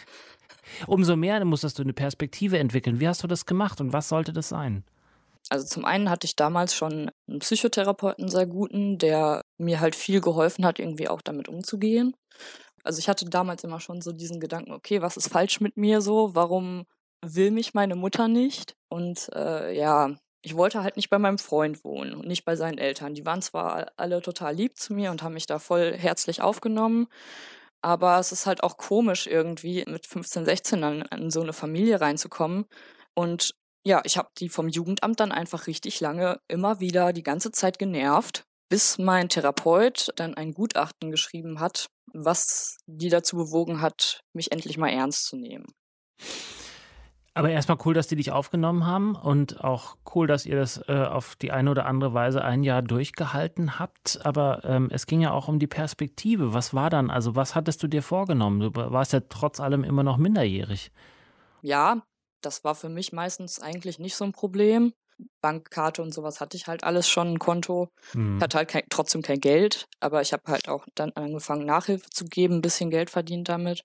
Umso 0.88 1.16
mehr 1.16 1.44
musstest 1.46 1.80
du 1.80 1.84
eine 1.84 1.94
Perspektive 1.94 2.60
entwickeln. 2.60 3.00
Wie 3.00 3.08
hast 3.08 3.24
du 3.24 3.28
das 3.28 3.46
gemacht 3.46 3.82
und 3.82 3.94
was 3.94 4.10
sollte 4.10 4.34
das 4.34 4.50
sein? 4.50 4.84
Also 5.50 5.66
zum 5.66 5.86
einen 5.86 6.10
hatte 6.10 6.26
ich 6.26 6.36
damals 6.36 6.76
schon 6.76 7.12
einen 7.28 7.40
Psychotherapeuten 7.40 8.30
sehr 8.30 8.46
guten, 8.46 8.98
der 8.98 9.42
mir 9.58 9.80
halt 9.80 9.96
viel 9.96 10.22
geholfen 10.22 10.66
hat, 10.66 10.80
irgendwie 10.80 11.10
auch 11.10 11.22
damit 11.22 11.50
umzugehen. 11.50 12.16
Also 12.84 13.00
ich 13.00 13.10
hatte 13.10 13.26
damals 13.26 13.64
immer 13.64 13.80
schon 13.80 14.02
so 14.02 14.12
diesen 14.12 14.40
Gedanken, 14.40 14.72
okay, 14.72 15.02
was 15.02 15.18
ist 15.18 15.28
falsch 15.28 15.60
mit 15.60 15.78
mir 15.78 16.02
so? 16.02 16.36
Warum 16.36 16.86
will 17.24 17.52
mich 17.52 17.74
meine 17.74 17.96
Mutter 17.96 18.28
nicht? 18.28 18.76
Und 18.90 19.30
äh, 19.36 19.78
ja, 19.78 20.16
ich 20.42 20.56
wollte 20.56 20.84
halt 20.84 20.96
nicht 20.96 21.10
bei 21.10 21.20
meinem 21.20 21.38
Freund 21.38 21.84
wohnen 21.84 22.16
und 22.16 22.28
nicht 22.28 22.46
bei 22.46 22.56
seinen 22.56 22.78
Eltern. 22.78 23.14
Die 23.14 23.26
waren 23.26 23.42
zwar 23.42 23.92
alle 23.98 24.22
total 24.22 24.56
lieb 24.56 24.78
zu 24.78 24.94
mir 24.94 25.12
und 25.12 25.22
haben 25.22 25.34
mich 25.36 25.46
da 25.46 25.60
voll 25.60 25.94
herzlich 25.96 26.42
aufgenommen, 26.42 27.08
aber 27.82 28.20
es 28.20 28.32
ist 28.32 28.46
halt 28.46 28.64
auch 28.64 28.78
komisch 28.78 29.28
irgendwie 29.28 29.84
mit 29.88 30.06
15, 30.06 30.46
16 30.46 30.82
dann 30.82 31.02
in 31.02 31.32
so 31.32 31.42
eine 31.42 31.54
Familie 31.54 32.02
reinzukommen 32.02 32.66
und 33.16 33.56
ja, 33.84 34.02
ich 34.04 34.18
habe 34.18 34.30
die 34.38 34.50
vom 34.50 34.68
Jugendamt 34.68 35.20
dann 35.20 35.32
einfach 35.32 35.68
richtig 35.68 36.00
lange 36.00 36.40
immer 36.48 36.80
wieder 36.80 37.14
die 37.14 37.24
ganze 37.24 37.52
Zeit 37.52 37.80
genervt, 37.80 38.46
bis 38.70 39.00
mein 39.00 39.28
Therapeut 39.28 40.10
dann 40.16 40.36
ein 40.36 40.54
Gutachten 40.54 41.10
geschrieben 41.10 41.60
hat, 41.60 41.88
was 42.14 42.78
die 42.86 43.10
dazu 43.10 43.38
bewogen 43.38 43.82
hat, 43.82 44.22
mich 44.34 44.52
endlich 44.52 44.78
mal 44.78 44.90
ernst 44.90 45.26
zu 45.26 45.36
nehmen. 45.36 45.66
Aber 47.34 47.50
erstmal 47.50 47.78
cool, 47.86 47.94
dass 47.94 48.08
die 48.08 48.18
dich 48.18 48.32
aufgenommen 48.32 48.86
haben 48.86 49.16
und 49.16 49.64
auch 49.64 49.96
cool, 50.14 50.28
dass 50.28 50.46
ihr 50.46 50.58
das 50.58 50.84
äh, 50.90 51.06
auf 51.06 51.38
die 51.38 51.52
eine 51.52 51.72
oder 51.72 51.86
andere 51.86 52.14
Weise 52.14 52.44
ein 52.44 52.64
Jahr 52.64 52.82
durchgehalten 52.82 53.80
habt. 53.80 54.20
Aber 54.26 54.66
ähm, 54.66 54.90
es 54.92 55.06
ging 55.06 55.22
ja 55.22 55.32
auch 55.32 55.48
um 55.48 55.58
die 55.58 55.68
Perspektive. 55.68 56.54
Was 56.54 56.74
war 56.74 56.90
dann? 56.90 57.10
Also, 57.10 57.36
was 57.36 57.56
hattest 57.56 57.82
du 57.84 57.88
dir 57.88 58.04
vorgenommen? 58.04 58.60
Du 58.60 58.76
warst 58.76 59.14
ja 59.14 59.22
trotz 59.22 59.62
allem 59.62 59.86
immer 59.86 60.04
noch 60.04 60.18
minderjährig. 60.18 60.92
Ja, 61.62 62.02
das 62.42 62.66
war 62.66 62.76
für 62.76 62.90
mich 62.90 63.14
meistens 63.14 63.62
eigentlich 63.62 63.98
nicht 63.98 64.16
so 64.16 64.26
ein 64.26 64.34
Problem. 64.34 64.92
Bankkarte 65.42 66.02
und 66.02 66.14
sowas 66.14 66.42
hatte 66.42 66.58
ich 66.58 66.68
halt 66.68 66.84
alles 66.84 67.08
schon, 67.08 67.28
ein 67.30 67.40
Konto. 67.40 67.90
Mhm. 68.14 68.38
Ich 68.38 68.44
hatte 68.44 68.58
halt 68.58 68.70
kein, 68.70 68.84
trotzdem 68.90 69.22
kein 69.22 69.40
Geld, 69.40 69.86
aber 70.00 70.22
ich 70.22 70.34
habe 70.34 70.44
halt 70.48 70.68
auch 70.68 70.86
dann 70.96 71.12
angefangen, 71.12 71.66
Nachhilfe 71.66 72.10
zu 72.10 72.26
geben, 72.26 72.56
ein 72.56 72.62
bisschen 72.62 72.90
Geld 72.90 73.10
verdient 73.10 73.48
damit. 73.48 73.84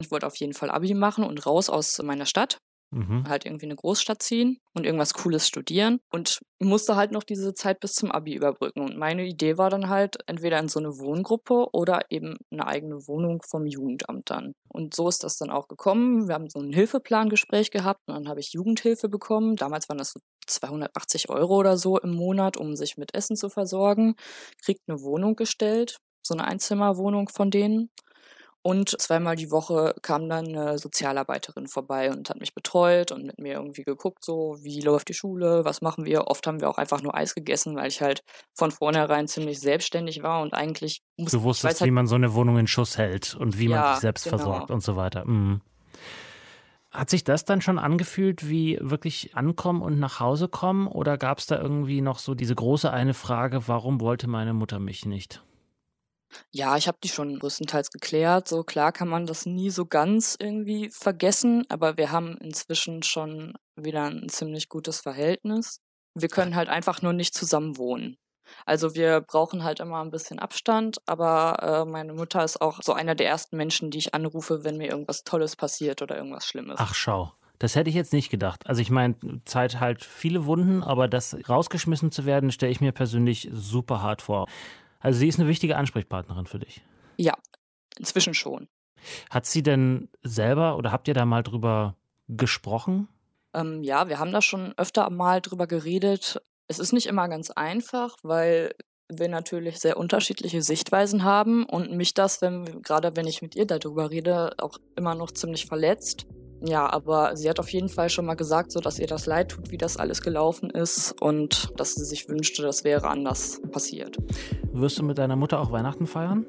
Ich 0.00 0.10
wollte 0.10 0.26
auf 0.26 0.36
jeden 0.36 0.52
Fall 0.52 0.70
Abi 0.70 0.94
machen 0.94 1.24
und 1.24 1.46
raus 1.46 1.70
aus 1.70 2.02
meiner 2.02 2.26
Stadt. 2.26 2.58
Mhm. 2.92 3.26
Halt 3.26 3.46
irgendwie 3.46 3.64
eine 3.64 3.76
Großstadt 3.76 4.22
ziehen 4.22 4.58
und 4.74 4.84
irgendwas 4.84 5.14
Cooles 5.14 5.48
studieren 5.48 5.98
und 6.10 6.40
musste 6.60 6.94
halt 6.94 7.10
noch 7.10 7.22
diese 7.22 7.54
Zeit 7.54 7.80
bis 7.80 7.92
zum 7.92 8.12
Abi 8.12 8.34
überbrücken. 8.34 8.82
Und 8.82 8.98
meine 8.98 9.24
Idee 9.24 9.56
war 9.56 9.70
dann 9.70 9.88
halt 9.88 10.18
entweder 10.26 10.58
in 10.58 10.68
so 10.68 10.78
eine 10.78 10.98
Wohngruppe 10.98 11.68
oder 11.72 12.02
eben 12.10 12.36
eine 12.50 12.66
eigene 12.66 13.08
Wohnung 13.08 13.40
vom 13.48 13.64
Jugendamt 13.66 14.28
dann. 14.28 14.52
Und 14.68 14.94
so 14.94 15.08
ist 15.08 15.24
das 15.24 15.38
dann 15.38 15.50
auch 15.50 15.68
gekommen. 15.68 16.28
Wir 16.28 16.34
haben 16.34 16.50
so 16.50 16.60
ein 16.60 16.72
Hilfeplangespräch 16.72 17.70
gehabt 17.70 18.00
und 18.06 18.14
dann 18.14 18.28
habe 18.28 18.40
ich 18.40 18.52
Jugendhilfe 18.52 19.08
bekommen. 19.08 19.56
Damals 19.56 19.88
waren 19.88 19.98
das 19.98 20.12
so 20.12 20.20
280 20.46 21.30
Euro 21.30 21.56
oder 21.56 21.78
so 21.78 21.98
im 21.98 22.12
Monat, 22.12 22.58
um 22.58 22.76
sich 22.76 22.98
mit 22.98 23.14
Essen 23.14 23.36
zu 23.36 23.48
versorgen. 23.48 24.16
Kriegt 24.62 24.82
eine 24.86 25.00
Wohnung 25.00 25.34
gestellt, 25.34 25.96
so 26.22 26.34
eine 26.34 26.44
Einzimmerwohnung 26.44 27.30
von 27.30 27.50
denen. 27.50 27.88
Und 28.64 29.00
zweimal 29.00 29.34
die 29.34 29.50
Woche 29.50 29.94
kam 30.02 30.28
dann 30.28 30.46
eine 30.46 30.78
Sozialarbeiterin 30.78 31.66
vorbei 31.66 32.12
und 32.12 32.30
hat 32.30 32.38
mich 32.38 32.54
betreut 32.54 33.10
und 33.10 33.26
mit 33.26 33.40
mir 33.40 33.54
irgendwie 33.54 33.82
geguckt, 33.82 34.24
so 34.24 34.56
wie 34.60 34.80
läuft 34.80 35.08
die 35.08 35.14
Schule, 35.14 35.64
was 35.64 35.82
machen 35.82 36.04
wir. 36.04 36.28
Oft 36.28 36.46
haben 36.46 36.60
wir 36.60 36.70
auch 36.70 36.78
einfach 36.78 37.02
nur 37.02 37.16
Eis 37.16 37.34
gegessen, 37.34 37.74
weil 37.74 37.88
ich 37.88 38.00
halt 38.00 38.22
von 38.54 38.70
vornherein 38.70 39.26
ziemlich 39.26 39.58
selbstständig 39.58 40.22
war 40.22 40.42
und 40.42 40.54
eigentlich 40.54 41.02
musste 41.16 41.38
Du 41.38 41.42
wusstest, 41.42 41.80
halt, 41.80 41.88
wie 41.88 41.92
man 41.92 42.06
so 42.06 42.14
eine 42.14 42.34
Wohnung 42.34 42.56
in 42.56 42.68
Schuss 42.68 42.98
hält 42.98 43.34
und 43.34 43.58
wie 43.58 43.68
ja, 43.68 43.80
man 43.80 43.94
sich 43.94 44.02
selbst 44.02 44.24
genau. 44.24 44.36
versorgt 44.36 44.70
und 44.70 44.82
so 44.82 44.94
weiter. 44.94 45.24
Mhm. 45.26 45.60
Hat 46.92 47.10
sich 47.10 47.24
das 47.24 47.44
dann 47.44 47.62
schon 47.62 47.80
angefühlt 47.80 48.48
wie 48.48 48.78
wirklich 48.80 49.34
ankommen 49.34 49.82
und 49.82 49.98
nach 49.98 50.20
Hause 50.20 50.46
kommen 50.46 50.86
oder 50.86 51.18
gab 51.18 51.38
es 51.38 51.46
da 51.46 51.60
irgendwie 51.60 52.00
noch 52.00 52.20
so 52.20 52.36
diese 52.36 52.54
große 52.54 52.92
eine 52.92 53.14
Frage, 53.14 53.66
warum 53.66 54.00
wollte 54.00 54.28
meine 54.28 54.52
Mutter 54.52 54.78
mich 54.78 55.04
nicht? 55.04 55.42
Ja, 56.50 56.76
ich 56.76 56.88
habe 56.88 56.98
die 57.02 57.08
schon 57.08 57.38
größtenteils 57.38 57.90
geklärt. 57.90 58.48
So 58.48 58.62
klar 58.64 58.92
kann 58.92 59.08
man 59.08 59.26
das 59.26 59.46
nie 59.46 59.70
so 59.70 59.86
ganz 59.86 60.36
irgendwie 60.38 60.90
vergessen, 60.90 61.64
aber 61.68 61.96
wir 61.96 62.10
haben 62.10 62.36
inzwischen 62.38 63.02
schon 63.02 63.54
wieder 63.76 64.04
ein 64.04 64.28
ziemlich 64.28 64.68
gutes 64.68 65.00
Verhältnis. 65.00 65.80
Wir 66.14 66.28
können 66.28 66.54
halt 66.54 66.68
einfach 66.68 67.02
nur 67.02 67.12
nicht 67.12 67.34
zusammen 67.34 67.76
wohnen. 67.76 68.16
Also 68.66 68.94
wir 68.94 69.20
brauchen 69.20 69.64
halt 69.64 69.80
immer 69.80 70.02
ein 70.02 70.10
bisschen 70.10 70.38
Abstand, 70.38 70.98
aber 71.06 71.84
äh, 71.86 71.90
meine 71.90 72.12
Mutter 72.12 72.44
ist 72.44 72.60
auch 72.60 72.80
so 72.82 72.92
einer 72.92 73.14
der 73.14 73.28
ersten 73.28 73.56
Menschen, 73.56 73.90
die 73.90 73.98
ich 73.98 74.14
anrufe, 74.14 74.64
wenn 74.64 74.76
mir 74.76 74.90
irgendwas 74.90 75.24
Tolles 75.24 75.56
passiert 75.56 76.02
oder 76.02 76.16
irgendwas 76.16 76.46
Schlimmes. 76.46 76.76
Ach 76.78 76.94
schau. 76.94 77.32
Das 77.58 77.76
hätte 77.76 77.90
ich 77.90 77.94
jetzt 77.94 78.12
nicht 78.12 78.28
gedacht. 78.28 78.66
Also 78.66 78.82
ich 78.82 78.90
meine, 78.90 79.14
Zeit 79.44 79.78
halt 79.78 80.04
viele 80.04 80.46
Wunden, 80.46 80.82
aber 80.82 81.06
das 81.06 81.36
rausgeschmissen 81.48 82.10
zu 82.10 82.26
werden, 82.26 82.50
stelle 82.50 82.72
ich 82.72 82.80
mir 82.80 82.90
persönlich 82.90 83.48
super 83.52 84.02
hart 84.02 84.20
vor. 84.20 84.48
Also 85.02 85.18
sie 85.18 85.28
ist 85.28 85.38
eine 85.38 85.48
wichtige 85.48 85.76
Ansprechpartnerin 85.76 86.46
für 86.46 86.60
dich. 86.60 86.82
Ja, 87.16 87.34
inzwischen 87.98 88.34
schon. 88.34 88.68
Hat 89.30 89.46
sie 89.46 89.62
denn 89.62 90.08
selber 90.22 90.76
oder 90.76 90.92
habt 90.92 91.08
ihr 91.08 91.14
da 91.14 91.24
mal 91.24 91.42
drüber 91.42 91.96
gesprochen? 92.28 93.08
Ähm, 93.52 93.82
ja, 93.82 94.08
wir 94.08 94.18
haben 94.18 94.32
da 94.32 94.40
schon 94.40 94.72
öfter 94.76 95.10
mal 95.10 95.40
drüber 95.40 95.66
geredet. 95.66 96.40
Es 96.68 96.78
ist 96.78 96.92
nicht 96.92 97.06
immer 97.06 97.28
ganz 97.28 97.50
einfach, 97.50 98.16
weil 98.22 98.74
wir 99.08 99.28
natürlich 99.28 99.78
sehr 99.78 99.96
unterschiedliche 99.96 100.62
Sichtweisen 100.62 101.24
haben 101.24 101.64
und 101.64 101.92
mich 101.92 102.14
das, 102.14 102.40
wenn, 102.40 102.82
gerade 102.82 103.14
wenn 103.16 103.26
ich 103.26 103.42
mit 103.42 103.54
ihr 103.56 103.66
darüber 103.66 104.10
rede, 104.10 104.54
auch 104.58 104.78
immer 104.96 105.14
noch 105.14 105.32
ziemlich 105.32 105.66
verletzt. 105.66 106.26
Ja, 106.64 106.90
aber 106.92 107.36
sie 107.36 107.48
hat 107.48 107.58
auf 107.58 107.68
jeden 107.70 107.88
Fall 107.88 108.08
schon 108.08 108.24
mal 108.24 108.34
gesagt, 108.34 108.70
so 108.70 108.80
dass 108.80 108.98
ihr 108.98 109.08
das 109.08 109.26
leid 109.26 109.50
tut, 109.50 109.70
wie 109.70 109.78
das 109.78 109.96
alles 109.96 110.22
gelaufen 110.22 110.70
ist 110.70 111.20
und 111.20 111.72
dass 111.76 111.94
sie 111.94 112.04
sich 112.04 112.28
wünschte, 112.28 112.62
das 112.62 112.84
wäre 112.84 113.08
anders 113.08 113.60
passiert. 113.72 114.16
Wirst 114.72 114.98
du 114.98 115.02
mit 115.02 115.18
deiner 115.18 115.34
Mutter 115.34 115.60
auch 115.60 115.72
Weihnachten 115.72 116.06
feiern? 116.06 116.46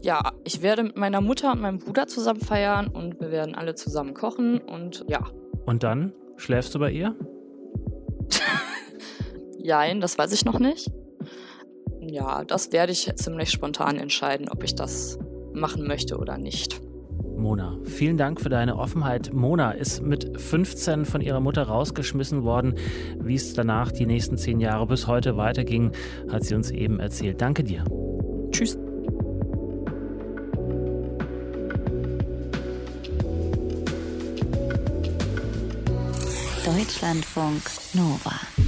Ja, 0.00 0.32
ich 0.44 0.62
werde 0.62 0.84
mit 0.84 0.96
meiner 0.96 1.20
Mutter 1.20 1.52
und 1.52 1.60
meinem 1.60 1.78
Bruder 1.78 2.06
zusammen 2.06 2.40
feiern 2.40 2.88
und 2.88 3.20
wir 3.20 3.30
werden 3.30 3.54
alle 3.54 3.74
zusammen 3.74 4.14
kochen 4.14 4.58
und 4.58 5.04
ja. 5.06 5.20
Und 5.66 5.82
dann 5.82 6.12
schläfst 6.36 6.74
du 6.74 6.78
bei 6.78 6.90
ihr? 6.90 7.14
Nein, 9.62 10.00
das 10.00 10.16
weiß 10.18 10.32
ich 10.32 10.44
noch 10.44 10.58
nicht. 10.58 10.90
Ja, 12.00 12.42
das 12.44 12.72
werde 12.72 12.92
ich 12.92 13.14
ziemlich 13.14 13.50
spontan 13.50 13.96
entscheiden, 13.96 14.48
ob 14.48 14.64
ich 14.64 14.74
das 14.74 15.18
machen 15.52 15.86
möchte 15.86 16.16
oder 16.16 16.38
nicht. 16.38 16.80
Mona. 17.36 17.78
Vielen 17.84 18.16
Dank 18.16 18.40
für 18.40 18.48
deine 18.48 18.76
Offenheit. 18.76 19.32
Mona 19.32 19.72
ist 19.72 20.02
mit 20.02 20.40
15 20.40 21.04
von 21.04 21.20
ihrer 21.20 21.40
Mutter 21.40 21.62
rausgeschmissen 21.62 22.44
worden. 22.44 22.74
Wie 23.18 23.34
es 23.34 23.54
danach 23.54 23.92
die 23.92 24.06
nächsten 24.06 24.36
zehn 24.38 24.60
Jahre 24.60 24.86
bis 24.86 25.06
heute 25.06 25.36
weiterging, 25.36 25.92
hat 26.30 26.44
sie 26.44 26.54
uns 26.54 26.70
eben 26.70 27.00
erzählt. 27.00 27.40
Danke 27.40 27.64
dir. 27.64 27.84
Tschüss. 28.50 28.78
Deutschlandfunk 36.64 37.62
Nova. 37.94 38.61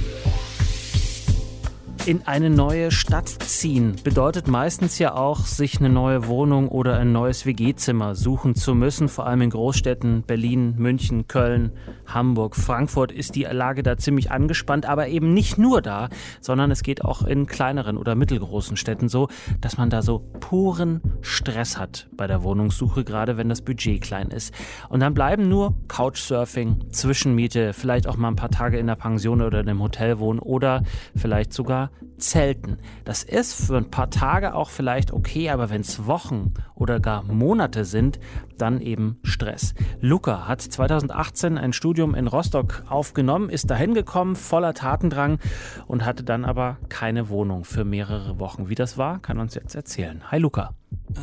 In 2.05 2.27
eine 2.27 2.51
neue 2.51 2.91
Stadt 2.91 3.27
ziehen 3.29 3.95
bedeutet 4.03 4.47
meistens 4.47 4.99
ja 4.99 5.15
auch, 5.15 5.39
sich 5.39 5.79
eine 5.79 5.89
neue 5.89 6.27
Wohnung 6.27 6.67
oder 6.67 6.99
ein 6.99 7.11
neues 7.11 7.47
WG-Zimmer 7.47 8.13
suchen 8.13 8.53
zu 8.53 8.75
müssen. 8.75 9.09
Vor 9.09 9.25
allem 9.25 9.41
in 9.41 9.49
Großstädten 9.49 10.21
Berlin, 10.21 10.75
München, 10.77 11.27
Köln, 11.27 11.71
Hamburg, 12.05 12.55
Frankfurt 12.55 13.11
ist 13.11 13.35
die 13.35 13.43
Lage 13.43 13.83
da 13.83 13.97
ziemlich 13.97 14.31
angespannt. 14.31 14.85
Aber 14.85 15.07
eben 15.07 15.33
nicht 15.33 15.57
nur 15.57 15.81
da, 15.81 16.09
sondern 16.41 16.71
es 16.71 16.83
geht 16.83 17.03
auch 17.03 17.23
in 17.23 17.45
kleineren 17.45 17.97
oder 17.97 18.15
mittelgroßen 18.15 18.77
Städten 18.77 19.09
so, 19.09 19.27
dass 19.61 19.77
man 19.77 19.89
da 19.89 20.01
so 20.01 20.19
puren 20.39 21.01
Stress 21.21 21.77
hat 21.77 22.07
bei 22.15 22.27
der 22.27 22.43
Wohnungssuche, 22.43 23.03
gerade 23.03 23.37
wenn 23.37 23.49
das 23.49 23.61
Budget 23.61 24.01
klein 24.01 24.29
ist. 24.29 24.53
Und 24.89 24.99
dann 24.99 25.13
bleiben 25.13 25.49
nur 25.49 25.75
Couchsurfing, 25.87 26.91
Zwischenmiete, 26.91 27.73
vielleicht 27.73 28.07
auch 28.07 28.17
mal 28.17 28.29
ein 28.29 28.35
paar 28.35 28.51
Tage 28.51 28.77
in 28.77 28.87
der 28.87 28.95
Pension 28.95 29.41
oder 29.41 29.59
in 29.59 29.69
einem 29.69 29.81
Hotel 29.81 30.19
wohnen 30.19 30.39
oder 30.39 30.83
vielleicht 31.15 31.53
sogar 31.53 31.91
Zelten. 32.17 32.77
Das 33.03 33.23
ist 33.23 33.53
für 33.53 33.77
ein 33.77 33.91
paar 33.91 34.09
Tage 34.09 34.55
auch 34.55 34.69
vielleicht 34.69 35.11
okay, 35.11 35.49
aber 35.49 35.69
wenn 35.69 35.81
es 35.81 36.05
Wochen 36.05 36.53
oder 36.73 36.99
gar 36.99 37.23
Monate 37.23 37.85
sind, 37.85 38.19
dann 38.57 38.81
eben 38.81 39.19
Stress. 39.23 39.73
Luca 40.01 40.47
hat 40.47 40.61
2018 40.61 41.57
ein 41.57 41.73
Studium 41.73 42.15
in 42.15 42.27
Rostock 42.27 42.83
aufgenommen, 42.89 43.49
ist 43.49 43.69
dahin 43.69 43.93
gekommen, 43.93 44.35
voller 44.35 44.73
Tatendrang 44.73 45.39
und 45.87 46.05
hatte 46.05 46.23
dann 46.23 46.45
aber 46.45 46.77
keine 46.89 47.29
Wohnung 47.29 47.65
für 47.65 47.85
mehrere 47.85 48.39
Wochen. 48.39 48.69
Wie 48.69 48.75
das 48.75 48.97
war, 48.97 49.19
kann 49.19 49.39
uns 49.39 49.55
jetzt 49.55 49.75
erzählen. 49.75 50.23
Hi 50.31 50.39
Luca. 50.39 50.73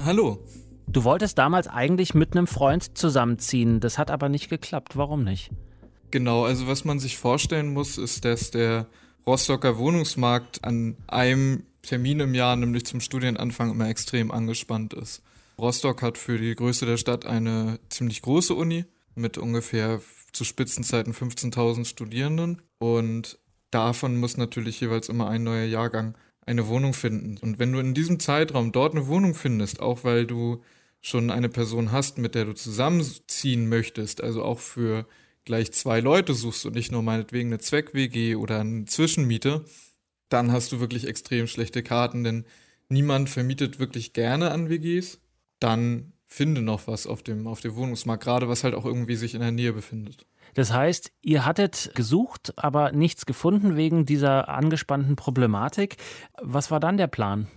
Hallo. 0.05 0.45
Du 0.87 1.05
wolltest 1.05 1.39
damals 1.39 1.69
eigentlich 1.69 2.15
mit 2.15 2.37
einem 2.37 2.47
Freund 2.47 2.99
zusammenziehen, 2.99 3.81
das 3.81 3.99
hat 3.99 4.11
aber 4.11 4.29
nicht 4.29 4.51
geklappt. 4.51 4.97
Warum 4.97 5.25
nicht? 5.25 5.51
Genau, 6.11 6.45
also 6.45 6.67
was 6.67 6.85
man 6.85 6.99
sich 6.99 7.17
vorstellen 7.17 7.73
muss, 7.73 7.97
ist, 7.97 8.25
dass 8.25 8.51
der 8.51 8.87
Rostocker 9.27 9.79
Wohnungsmarkt 9.79 10.65
an 10.65 10.97
einem 11.07 11.65
Termin 11.83 12.21
im 12.21 12.35
Jahr, 12.35 12.57
nämlich 12.57 12.85
zum 12.85 13.01
Studienanfang, 13.01 13.71
immer 13.71 13.89
extrem 13.89 14.31
angespannt 14.31 14.95
ist. 14.95 15.23
Rostock 15.59 16.03
hat 16.03 16.19
für 16.19 16.39
die 16.39 16.55
Größe 16.55 16.87
der 16.87 16.97
Stadt 16.97 17.27
eine 17.27 17.79
ziemlich 17.89 18.23
große 18.23 18.55
Uni 18.55 18.85
mit 19.15 19.39
ungefähr 19.39 20.01
zu 20.33 20.45
Spitzenzeiten 20.45 21.13
15.000 21.13 21.85
Studierenden 21.85 22.63
und 22.79 23.39
davon 23.71 24.19
muss 24.19 24.37
natürlich 24.37 24.81
jeweils 24.81 25.09
immer 25.09 25.29
ein 25.29 25.43
neuer 25.43 25.65
Jahrgang 25.65 26.17
eine 26.45 26.67
Wohnung 26.69 26.95
finden. 26.95 27.39
Und 27.39 27.59
wenn 27.59 27.73
du 27.73 27.79
in 27.79 27.95
diesem 27.95 28.19
Zeitraum 28.19 28.73
dort 28.73 28.95
eine 28.95 29.07
Wohnung 29.07 29.35
findest, 29.35 29.81
auch 29.81 30.05
weil 30.05 30.27
du 30.27 30.63
schon 31.01 31.31
eine 31.31 31.49
Person 31.49 31.93
hast, 31.93 32.19
mit 32.19 32.35
der 32.35 32.45
du 32.45 32.55
zusammenziehen 32.55 33.69
möchtest, 33.69 34.23
also 34.23 34.43
auch 34.45 34.59
für 34.59 35.07
gleich 35.45 35.73
zwei 35.73 36.01
Leute 36.01 36.35
suchst 36.35 36.67
und 36.67 36.75
nicht 36.75 36.93
nur 36.93 37.03
meinetwegen 37.03 37.49
eine 37.49 37.59
Zweck-WG 37.59 38.37
oder 38.37 38.61
eine 38.61 38.85
Zwischenmiete, 38.85 39.65
dann 40.29 40.53
hast 40.53 40.73
du 40.73 40.81
wirklich 40.81 41.07
extrem 41.07 41.47
schlechte 41.47 41.83
Karten, 41.83 42.25
denn 42.25 42.45
niemand 42.89 43.29
vermietet 43.29 43.79
wirklich 43.79 44.13
gerne 44.13 44.51
an 44.53 44.69
WGs. 44.69 45.21
Dann 45.63 46.13
finde 46.27 46.63
noch 46.63 46.87
was 46.87 47.07
auf 47.07 47.23
dem, 47.23 47.47
auf 47.47 47.61
dem 47.61 47.77
Wohnungsmarkt, 47.77 48.25
gerade 48.25 48.49
was 48.49 48.65
halt 48.65 48.75
auch 48.75 48.85
irgendwie 48.85 49.17
sich 49.17 49.35
in 49.35 49.41
der 49.41 49.53
Nähe 49.53 49.73
befindet. 49.73 50.27
Das 50.55 50.73
heißt, 50.73 51.13
ihr 51.23 51.45
hattet 51.45 51.93
gesucht, 51.95 52.53
aber 52.57 52.93
nichts 52.93 53.27
gefunden 53.27 53.77
wegen 53.77 54.05
dieser 54.05 54.49
angespannten 54.49 55.17
Problematik. 55.17 55.97
Was 56.41 56.71
war 56.71 56.81
dann 56.81 56.97
der 56.97 57.07
Plan? 57.07 57.49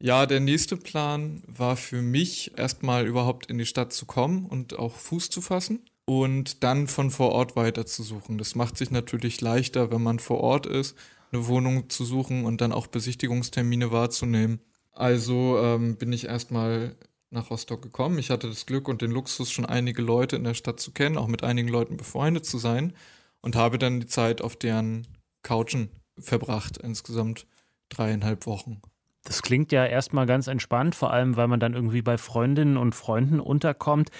Ja, 0.00 0.26
der 0.26 0.40
nächste 0.40 0.76
Plan 0.76 1.42
war 1.46 1.76
für 1.76 2.02
mich 2.02 2.56
erstmal 2.58 3.06
überhaupt 3.06 3.46
in 3.46 3.58
die 3.58 3.66
Stadt 3.66 3.92
zu 3.92 4.06
kommen 4.06 4.44
und 4.46 4.78
auch 4.78 4.96
Fuß 4.96 5.30
zu 5.30 5.40
fassen 5.40 5.80
und 6.04 6.62
dann 6.62 6.88
von 6.88 7.10
vor 7.10 7.32
Ort 7.32 7.56
weiter 7.56 7.86
zu 7.86 8.02
suchen. 8.02 8.38
Das 8.38 8.54
macht 8.54 8.76
sich 8.76 8.90
natürlich 8.90 9.40
leichter, 9.40 9.90
wenn 9.90 10.02
man 10.02 10.18
vor 10.18 10.40
Ort 10.40 10.66
ist, 10.66 10.96
eine 11.32 11.46
Wohnung 11.46 11.88
zu 11.88 12.04
suchen 12.04 12.44
und 12.44 12.60
dann 12.60 12.72
auch 12.72 12.86
Besichtigungstermine 12.86 13.90
wahrzunehmen. 13.90 14.60
Also 14.92 15.58
ähm, 15.58 15.96
bin 15.96 16.12
ich 16.12 16.26
erstmal 16.26 16.96
nach 17.34 17.50
Rostock 17.50 17.82
gekommen. 17.82 18.18
Ich 18.18 18.30
hatte 18.30 18.48
das 18.48 18.64
Glück 18.64 18.88
und 18.88 19.02
den 19.02 19.10
Luxus, 19.10 19.50
schon 19.50 19.66
einige 19.66 20.00
Leute 20.00 20.36
in 20.36 20.44
der 20.44 20.54
Stadt 20.54 20.80
zu 20.80 20.92
kennen, 20.92 21.18
auch 21.18 21.26
mit 21.26 21.44
einigen 21.44 21.68
Leuten 21.68 21.96
befreundet 21.96 22.46
zu 22.46 22.58
sein 22.58 22.94
und 23.42 23.56
habe 23.56 23.78
dann 23.78 24.00
die 24.00 24.06
Zeit 24.06 24.40
auf 24.40 24.56
deren 24.56 25.06
Couchen 25.42 25.90
verbracht, 26.18 26.78
insgesamt 26.78 27.46
dreieinhalb 27.90 28.46
Wochen. 28.46 28.80
Das 29.24 29.42
klingt 29.42 29.72
ja 29.72 29.84
erstmal 29.84 30.26
ganz 30.26 30.46
entspannt, 30.46 30.94
vor 30.94 31.12
allem 31.12 31.36
weil 31.36 31.48
man 31.48 31.60
dann 31.60 31.74
irgendwie 31.74 32.02
bei 32.02 32.18
Freundinnen 32.18 32.76
und 32.76 32.94
Freunden 32.94 33.40
unterkommt. 33.40 34.10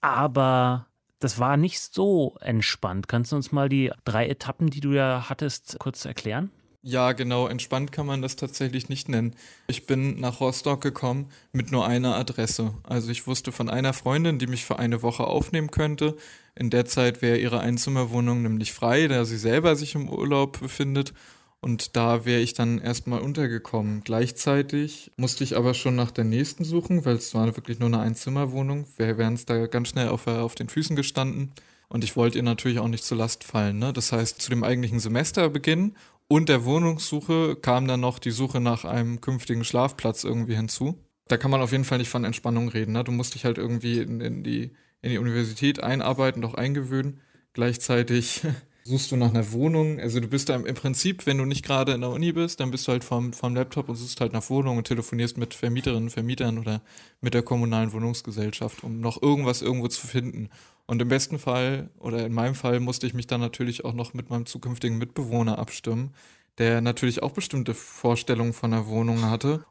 Aber 0.00 0.86
das 1.18 1.38
war 1.38 1.56
nicht 1.56 1.80
so 1.80 2.36
entspannt. 2.40 3.08
Kannst 3.08 3.32
du 3.32 3.36
uns 3.36 3.52
mal 3.52 3.68
die 3.68 3.92
drei 4.04 4.26
Etappen, 4.28 4.68
die 4.68 4.80
du 4.80 4.92
ja 4.92 5.26
hattest, 5.28 5.76
kurz 5.78 6.04
erklären? 6.04 6.50
Ja, 6.84 7.12
genau, 7.12 7.46
entspannt 7.46 7.92
kann 7.92 8.06
man 8.06 8.22
das 8.22 8.34
tatsächlich 8.34 8.88
nicht 8.88 9.08
nennen. 9.08 9.36
Ich 9.68 9.86
bin 9.86 10.18
nach 10.18 10.40
Rostock 10.40 10.80
gekommen 10.80 11.30
mit 11.52 11.70
nur 11.70 11.86
einer 11.86 12.16
Adresse. 12.16 12.74
Also 12.82 13.12
ich 13.12 13.28
wusste 13.28 13.52
von 13.52 13.70
einer 13.70 13.92
Freundin, 13.92 14.40
die 14.40 14.48
mich 14.48 14.64
für 14.64 14.80
eine 14.80 15.00
Woche 15.00 15.24
aufnehmen 15.24 15.70
könnte. 15.70 16.16
In 16.56 16.70
der 16.70 16.84
Zeit 16.84 17.22
wäre 17.22 17.38
ihre 17.38 17.60
Einzimmerwohnung 17.60 18.42
nämlich 18.42 18.72
frei, 18.72 19.06
da 19.06 19.24
sie 19.24 19.36
selber 19.36 19.76
sich 19.76 19.94
im 19.94 20.08
Urlaub 20.08 20.58
befindet. 20.58 21.12
Und 21.60 21.96
da 21.96 22.24
wäre 22.24 22.40
ich 22.40 22.54
dann 22.54 22.80
erstmal 22.80 23.20
untergekommen. 23.20 24.02
Gleichzeitig 24.02 25.12
musste 25.16 25.44
ich 25.44 25.56
aber 25.56 25.74
schon 25.74 25.94
nach 25.94 26.10
der 26.10 26.24
nächsten 26.24 26.64
suchen, 26.64 27.04
weil 27.04 27.14
es 27.14 27.32
war 27.32 27.46
wirklich 27.54 27.78
nur 27.78 27.90
eine 27.90 28.00
Einzimmerwohnung. 28.00 28.86
Wir 28.96 29.18
wären 29.18 29.34
es 29.34 29.46
da 29.46 29.68
ganz 29.68 29.90
schnell 29.90 30.08
auf, 30.08 30.26
auf 30.26 30.56
den 30.56 30.68
Füßen 30.68 30.96
gestanden. 30.96 31.52
Und 31.92 32.04
ich 32.04 32.16
wollte 32.16 32.38
ihr 32.38 32.42
natürlich 32.42 32.78
auch 32.78 32.88
nicht 32.88 33.04
zur 33.04 33.18
Last 33.18 33.44
fallen. 33.44 33.78
Ne? 33.78 33.92
Das 33.92 34.12
heißt, 34.12 34.40
zu 34.40 34.48
dem 34.48 34.64
eigentlichen 34.64 34.98
Semesterbeginn 34.98 35.94
und 36.32 36.48
der 36.48 36.64
Wohnungssuche 36.64 37.56
kam 37.56 37.86
dann 37.86 38.00
noch 38.00 38.18
die 38.18 38.30
Suche 38.30 38.58
nach 38.58 38.86
einem 38.86 39.20
künftigen 39.20 39.64
Schlafplatz 39.64 40.24
irgendwie 40.24 40.56
hinzu. 40.56 40.98
Da 41.28 41.36
kann 41.36 41.50
man 41.50 41.60
auf 41.60 41.72
jeden 41.72 41.84
Fall 41.84 41.98
nicht 41.98 42.08
von 42.08 42.24
Entspannung 42.24 42.70
reden. 42.70 42.92
Ne? 42.92 43.04
Du 43.04 43.12
musst 43.12 43.34
dich 43.34 43.44
halt 43.44 43.58
irgendwie 43.58 43.98
in, 43.98 44.22
in, 44.22 44.42
die, 44.42 44.72
in 45.02 45.10
die 45.10 45.18
Universität 45.18 45.82
einarbeiten, 45.82 46.40
doch 46.40 46.54
eingewöhnen. 46.54 47.20
Gleichzeitig 47.52 48.40
suchst 48.84 49.12
du 49.12 49.16
nach 49.16 49.30
einer 49.30 49.52
Wohnung. 49.52 50.00
Also 50.00 50.20
du 50.20 50.28
bist 50.28 50.48
da 50.48 50.56
im 50.56 50.74
Prinzip, 50.74 51.26
wenn 51.26 51.38
du 51.38 51.44
nicht 51.44 51.64
gerade 51.64 51.92
in 51.92 52.00
der 52.00 52.10
Uni 52.10 52.32
bist, 52.32 52.60
dann 52.60 52.70
bist 52.70 52.86
du 52.86 52.92
halt 52.92 53.04
vom, 53.04 53.32
vom 53.32 53.54
Laptop 53.54 53.88
und 53.88 53.96
suchst 53.96 54.20
halt 54.20 54.32
nach 54.32 54.48
Wohnungen 54.50 54.78
und 54.78 54.86
telefonierst 54.86 55.38
mit 55.38 55.54
Vermieterinnen, 55.54 56.10
Vermietern 56.10 56.58
oder 56.58 56.82
mit 57.20 57.34
der 57.34 57.42
kommunalen 57.42 57.92
Wohnungsgesellschaft, 57.92 58.82
um 58.84 59.00
noch 59.00 59.22
irgendwas 59.22 59.62
irgendwo 59.62 59.88
zu 59.88 60.06
finden. 60.06 60.48
Und 60.86 61.00
im 61.00 61.08
besten 61.08 61.38
Fall 61.38 61.90
oder 61.98 62.26
in 62.26 62.32
meinem 62.32 62.54
Fall 62.54 62.80
musste 62.80 63.06
ich 63.06 63.14
mich 63.14 63.26
dann 63.26 63.40
natürlich 63.40 63.84
auch 63.84 63.94
noch 63.94 64.14
mit 64.14 64.30
meinem 64.30 64.46
zukünftigen 64.46 64.98
Mitbewohner 64.98 65.58
abstimmen, 65.58 66.12
der 66.58 66.80
natürlich 66.80 67.22
auch 67.22 67.32
bestimmte 67.32 67.74
Vorstellungen 67.74 68.52
von 68.52 68.72
der 68.72 68.86
Wohnung 68.86 69.22
hatte. 69.30 69.64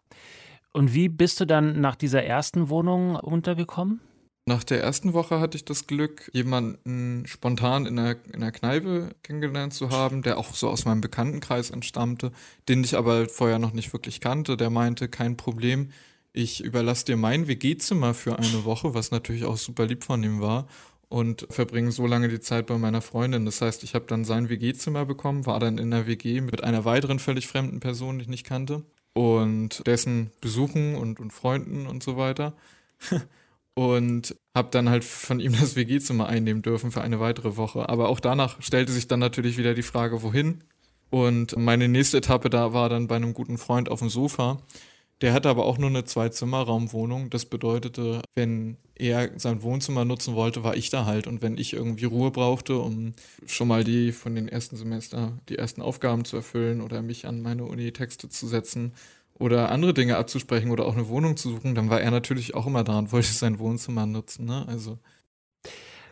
Und 0.74 0.94
wie 0.94 1.10
bist 1.10 1.40
du 1.40 1.46
dann 1.46 1.82
nach 1.82 1.96
dieser 1.96 2.24
ersten 2.24 2.70
Wohnung 2.70 3.16
untergekommen? 3.18 4.00
Nach 4.52 4.66
der 4.66 4.84
ersten 4.84 5.14
Woche 5.14 5.40
hatte 5.40 5.56
ich 5.56 5.64
das 5.64 5.88
Glück, 5.88 6.30
jemanden 6.34 7.24
spontan 7.26 7.86
in 7.86 7.96
der, 7.96 8.18
in 8.34 8.42
der 8.42 8.52
Kneipe 8.52 9.16
kennengelernt 9.24 9.74
zu 9.74 9.92
haben, 9.92 10.24
der 10.24 10.38
auch 10.38 10.54
so 10.54 10.68
aus 10.68 10.84
meinem 10.84 11.00
Bekanntenkreis 11.00 11.70
entstammte, 11.70 12.34
den 12.68 12.84
ich 12.84 12.98
aber 12.98 13.30
vorher 13.30 13.60
noch 13.60 13.72
nicht 13.72 13.94
wirklich 13.94 14.20
kannte. 14.20 14.58
Der 14.58 14.70
meinte, 14.70 15.08
kein 15.08 15.38
Problem, 15.38 15.92
ich 16.34 16.62
überlasse 16.62 17.06
dir 17.06 17.16
mein 17.16 17.48
WG-Zimmer 17.48 18.14
für 18.14 18.38
eine 18.38 18.66
Woche, 18.66 18.94
was 18.94 19.12
natürlich 19.12 19.46
auch 19.46 19.56
super 19.56 19.86
lieb 19.86 20.04
von 20.04 20.22
ihm 20.22 20.42
war 20.42 20.68
und 21.08 21.48
verbringe 21.50 21.94
so 21.94 22.06
lange 22.06 22.28
die 22.28 22.42
Zeit 22.42 22.66
bei 22.66 22.78
meiner 22.78 23.02
Freundin. 23.02 23.46
Das 23.46 23.62
heißt, 23.62 23.84
ich 23.84 23.96
habe 23.96 24.04
dann 24.06 24.26
sein 24.26 24.50
WG-Zimmer 24.50 25.06
bekommen, 25.06 25.46
war 25.46 25.62
dann 25.62 25.78
in 25.78 25.92
der 25.92 26.08
WG 26.08 26.42
mit 26.42 26.62
einer 26.62 26.84
weiteren 26.84 27.20
völlig 27.20 27.48
fremden 27.48 27.80
Person, 27.80 28.20
die 28.20 28.24
ich 28.24 28.30
nicht 28.30 28.46
kannte 28.46 28.84
und 29.14 29.88
dessen 29.88 30.32
Besuchen 30.42 30.96
und, 30.96 31.22
und 31.22 31.32
Freunden 31.32 31.88
und 31.88 32.04
so 32.04 32.18
weiter. 32.18 32.52
und 33.74 34.36
habe 34.56 34.70
dann 34.72 34.90
halt 34.90 35.04
von 35.04 35.40
ihm 35.40 35.54
das 35.60 35.76
WG-Zimmer 35.76 36.28
einnehmen 36.28 36.62
dürfen 36.62 36.92
für 36.92 37.02
eine 37.02 37.20
weitere 37.20 37.58
Woche. 37.58 37.90
Aber 37.90 38.10
auch 38.10 38.20
danach 38.20 38.62
stellte 38.62 38.92
sich 38.92 39.08
dann 39.08 39.20
natürlich 39.20 39.58
wieder 39.58 39.74
die 39.74 39.84
Frage, 39.84 40.22
wohin. 40.24 40.64
Und 41.10 41.58
meine 41.58 41.88
nächste 41.88 42.18
Etappe 42.18 42.50
da 42.50 42.74
war 42.74 42.88
dann 42.90 43.08
bei 43.08 43.18
einem 43.18 43.34
guten 43.34 43.58
Freund 43.58 43.90
auf 43.90 44.00
dem 44.00 44.10
Sofa. 44.10 44.62
Der 45.20 45.34
hatte 45.34 45.50
aber 45.50 45.66
auch 45.66 45.78
nur 45.78 45.90
eine 45.90 46.04
Zwei-Zimmer-Raumwohnung. 46.04 47.30
Das 47.30 47.46
bedeutete, 47.46 48.22
wenn 48.34 48.78
er 48.96 49.38
sein 49.38 49.62
Wohnzimmer 49.62 50.04
nutzen 50.04 50.36
wollte, 50.36 50.64
war 50.64 50.76
ich 50.76 50.90
da 50.90 51.06
halt. 51.06 51.28
Und 51.28 51.44
wenn 51.44 51.58
ich 51.58 51.74
irgendwie 51.74 52.06
Ruhe 52.06 52.32
brauchte, 52.32 52.80
um 52.80 53.14
schon 53.46 53.68
mal 53.68 53.84
die 53.84 54.14
von 54.14 54.34
den 54.34 54.48
ersten 54.48 54.78
Semester, 54.78 55.38
die 55.48 55.58
ersten 55.58 55.82
Aufgaben 55.84 56.26
zu 56.26 56.38
erfüllen 56.38 56.82
oder 56.82 57.04
mich 57.04 57.28
an 57.28 57.42
meine 57.42 57.66
Uni-Texte 57.66 58.30
zu 58.30 58.48
setzen, 58.48 58.94
oder 59.42 59.72
andere 59.72 59.94
Dinge 59.94 60.18
abzusprechen 60.18 60.72
oder 60.72 60.86
auch 60.86 60.94
eine 60.94 61.08
Wohnung 61.10 61.36
zu 61.36 61.50
suchen, 61.50 61.76
dann 61.76 61.90
war 61.90 62.02
er 62.02 62.12
natürlich 62.12 62.56
auch 62.56 62.68
immer 62.68 62.84
da 62.84 62.98
und 63.00 63.12
wollte 63.12 63.28
sein 63.28 63.60
Wohnzimmer 63.60 64.06
nutzen. 64.06 64.46
Ne? 64.46 64.66
Also. 64.68 64.98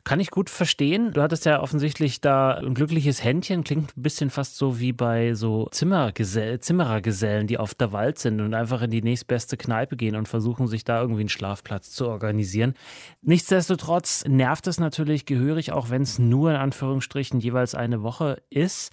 Kann 0.04 0.20
ich 0.20 0.32
gut 0.32 0.50
verstehen. 0.50 1.12
Du 1.14 1.22
hattest 1.22 1.46
ja 1.46 1.62
offensichtlich 1.62 2.22
da 2.22 2.56
ein 2.56 2.74
glückliches 2.74 3.24
Händchen. 3.24 3.64
Klingt 3.64 3.96
ein 3.96 4.02
bisschen 4.02 4.30
fast 4.30 4.58
so 4.58 4.80
wie 4.80 4.92
bei 4.92 5.36
so 5.36 5.68
Zimmergesell 5.72 6.60
Zimmerergesellen, 6.60 7.48
die 7.48 7.58
auf 7.58 7.76
der 7.76 7.92
Wald 7.92 8.18
sind 8.18 8.42
und 8.42 8.54
einfach 8.54 8.82
in 8.82 8.90
die 8.90 9.02
nächstbeste 9.02 9.58
Kneipe 9.58 9.98
gehen 9.98 10.16
und 10.16 10.28
versuchen, 10.28 10.68
sich 10.68 10.84
da 10.84 11.02
irgendwie 11.02 11.22
einen 11.22 11.30
Schlafplatz 11.30 11.92
zu 11.92 12.08
organisieren. 12.08 12.74
Nichtsdestotrotz 13.22 14.26
nervt 14.26 14.68
es 14.68 14.80
natürlich 14.80 15.26
gehörig, 15.26 15.74
auch 15.74 15.90
wenn 15.90 16.02
es 16.02 16.18
nur 16.18 16.52
in 16.52 16.58
Anführungsstrichen 16.58 17.40
jeweils 17.40 17.76
eine 17.76 18.02
Woche 18.02 18.42
ist. 18.50 18.92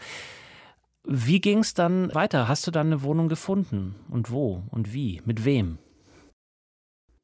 Wie 1.08 1.40
ging 1.40 1.60
es 1.60 1.72
dann 1.72 2.12
weiter? 2.14 2.48
Hast 2.48 2.66
du 2.66 2.72
dann 2.72 2.88
eine 2.88 3.02
Wohnung 3.02 3.28
gefunden? 3.28 3.94
Und 4.10 4.32
wo? 4.32 4.64
Und 4.70 4.92
wie? 4.92 5.22
Mit 5.24 5.44
wem? 5.44 5.78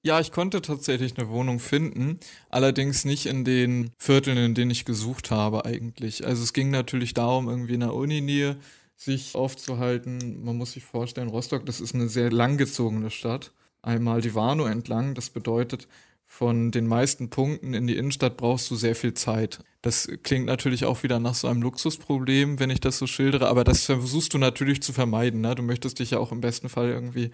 Ja, 0.04 0.20
ich 0.20 0.30
konnte 0.30 0.62
tatsächlich 0.62 1.18
eine 1.18 1.28
Wohnung 1.28 1.58
finden, 1.58 2.18
allerdings 2.48 3.04
nicht 3.04 3.26
in 3.26 3.44
den 3.44 3.90
Vierteln, 3.98 4.36
in 4.36 4.54
denen 4.54 4.70
ich 4.70 4.84
gesucht 4.84 5.32
habe 5.32 5.64
eigentlich. 5.64 6.24
Also 6.26 6.44
es 6.44 6.52
ging 6.52 6.70
natürlich 6.70 7.14
darum, 7.14 7.48
irgendwie 7.48 7.74
in 7.74 7.80
der 7.80 7.94
Uninähe 7.94 8.56
sich 8.96 9.34
aufzuhalten. 9.34 10.44
Man 10.44 10.56
muss 10.56 10.72
sich 10.72 10.84
vorstellen, 10.84 11.28
Rostock, 11.28 11.66
das 11.66 11.80
ist 11.80 11.94
eine 11.94 12.08
sehr 12.08 12.30
langgezogene 12.30 13.10
Stadt. 13.10 13.52
Einmal 13.80 14.20
die 14.20 14.34
Warnow 14.34 14.68
entlang, 14.68 15.14
das 15.14 15.30
bedeutet, 15.30 15.88
von 16.32 16.70
den 16.70 16.86
meisten 16.86 17.28
Punkten 17.28 17.74
in 17.74 17.86
die 17.86 17.94
Innenstadt 17.94 18.38
brauchst 18.38 18.70
du 18.70 18.74
sehr 18.74 18.94
viel 18.94 19.12
Zeit. 19.12 19.58
Das 19.82 20.08
klingt 20.22 20.46
natürlich 20.46 20.86
auch 20.86 21.02
wieder 21.02 21.20
nach 21.20 21.34
so 21.34 21.46
einem 21.46 21.60
Luxusproblem, 21.60 22.58
wenn 22.58 22.70
ich 22.70 22.80
das 22.80 22.96
so 22.96 23.06
schildere, 23.06 23.48
aber 23.48 23.64
das 23.64 23.84
versuchst 23.84 24.32
du 24.32 24.38
natürlich 24.38 24.82
zu 24.82 24.94
vermeiden. 24.94 25.42
Ne? 25.42 25.54
Du 25.54 25.62
möchtest 25.62 25.98
dich 25.98 26.12
ja 26.12 26.18
auch 26.18 26.32
im 26.32 26.40
besten 26.40 26.70
Fall 26.70 26.88
irgendwie 26.88 27.32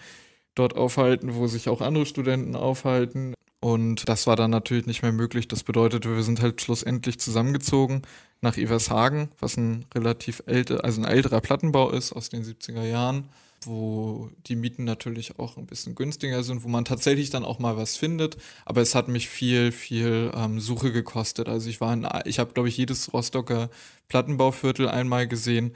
dort 0.57 0.75
aufhalten, 0.75 1.37
wo 1.37 1.47
sich 1.47 1.69
auch 1.69 1.81
andere 1.81 2.07
Studenten 2.07 2.57
aufhalten. 2.57 3.35
Und 3.61 4.09
das 4.09 4.27
war 4.27 4.35
dann 4.35 4.51
natürlich 4.51 4.87
nicht 4.87 5.03
mehr 5.03 5.13
möglich. 5.13 5.47
Das 5.47 5.63
bedeutete, 5.63 6.17
wir 6.17 6.25
sind 6.25 6.43
halt 6.43 6.61
schlussendlich 6.61 7.21
zusammengezogen 7.21 8.03
nach 8.41 8.57
Evershagen, 8.57 9.29
was 9.39 9.57
ein 9.57 9.85
relativ 9.95 10.43
älter, 10.47 10.85
also 10.85 11.01
ein 11.01 11.09
älterer 11.09 11.41
Plattenbau 11.41 11.91
ist 11.91 12.13
aus 12.13 12.31
den 12.31 12.43
70er 12.43 12.83
Jahren 12.85 13.29
wo 13.62 14.31
die 14.47 14.57
Mieten 14.57 14.85
natürlich 14.85 15.38
auch 15.38 15.57
ein 15.57 15.66
bisschen 15.66 15.94
günstiger 15.94 16.42
sind, 16.42 16.64
wo 16.64 16.68
man 16.68 16.85
tatsächlich 16.85 17.31
dann 17.31 17.44
auch 17.44 17.59
mal 17.59 17.77
was 17.77 17.97
findet. 17.97 18.37
Aber 18.64 18.81
es 18.81 18.94
hat 18.94 19.09
mich 19.09 19.29
viel, 19.29 19.73
viel 19.73 20.31
ähm, 20.35 20.61
Suche 20.61 20.92
gekostet. 20.92 21.49
Also 21.49 21.68
ich 21.68 21.81
war 21.81 21.92
in, 21.92 22.07
ich 22.25 22.38
habe, 22.38 22.53
glaube 22.53 22.68
ich, 22.68 22.77
jedes 22.77 23.12
Rostocker 23.12 23.71
Plattenbauviertel 24.09 24.88
einmal 24.88 25.27
gesehen 25.27 25.75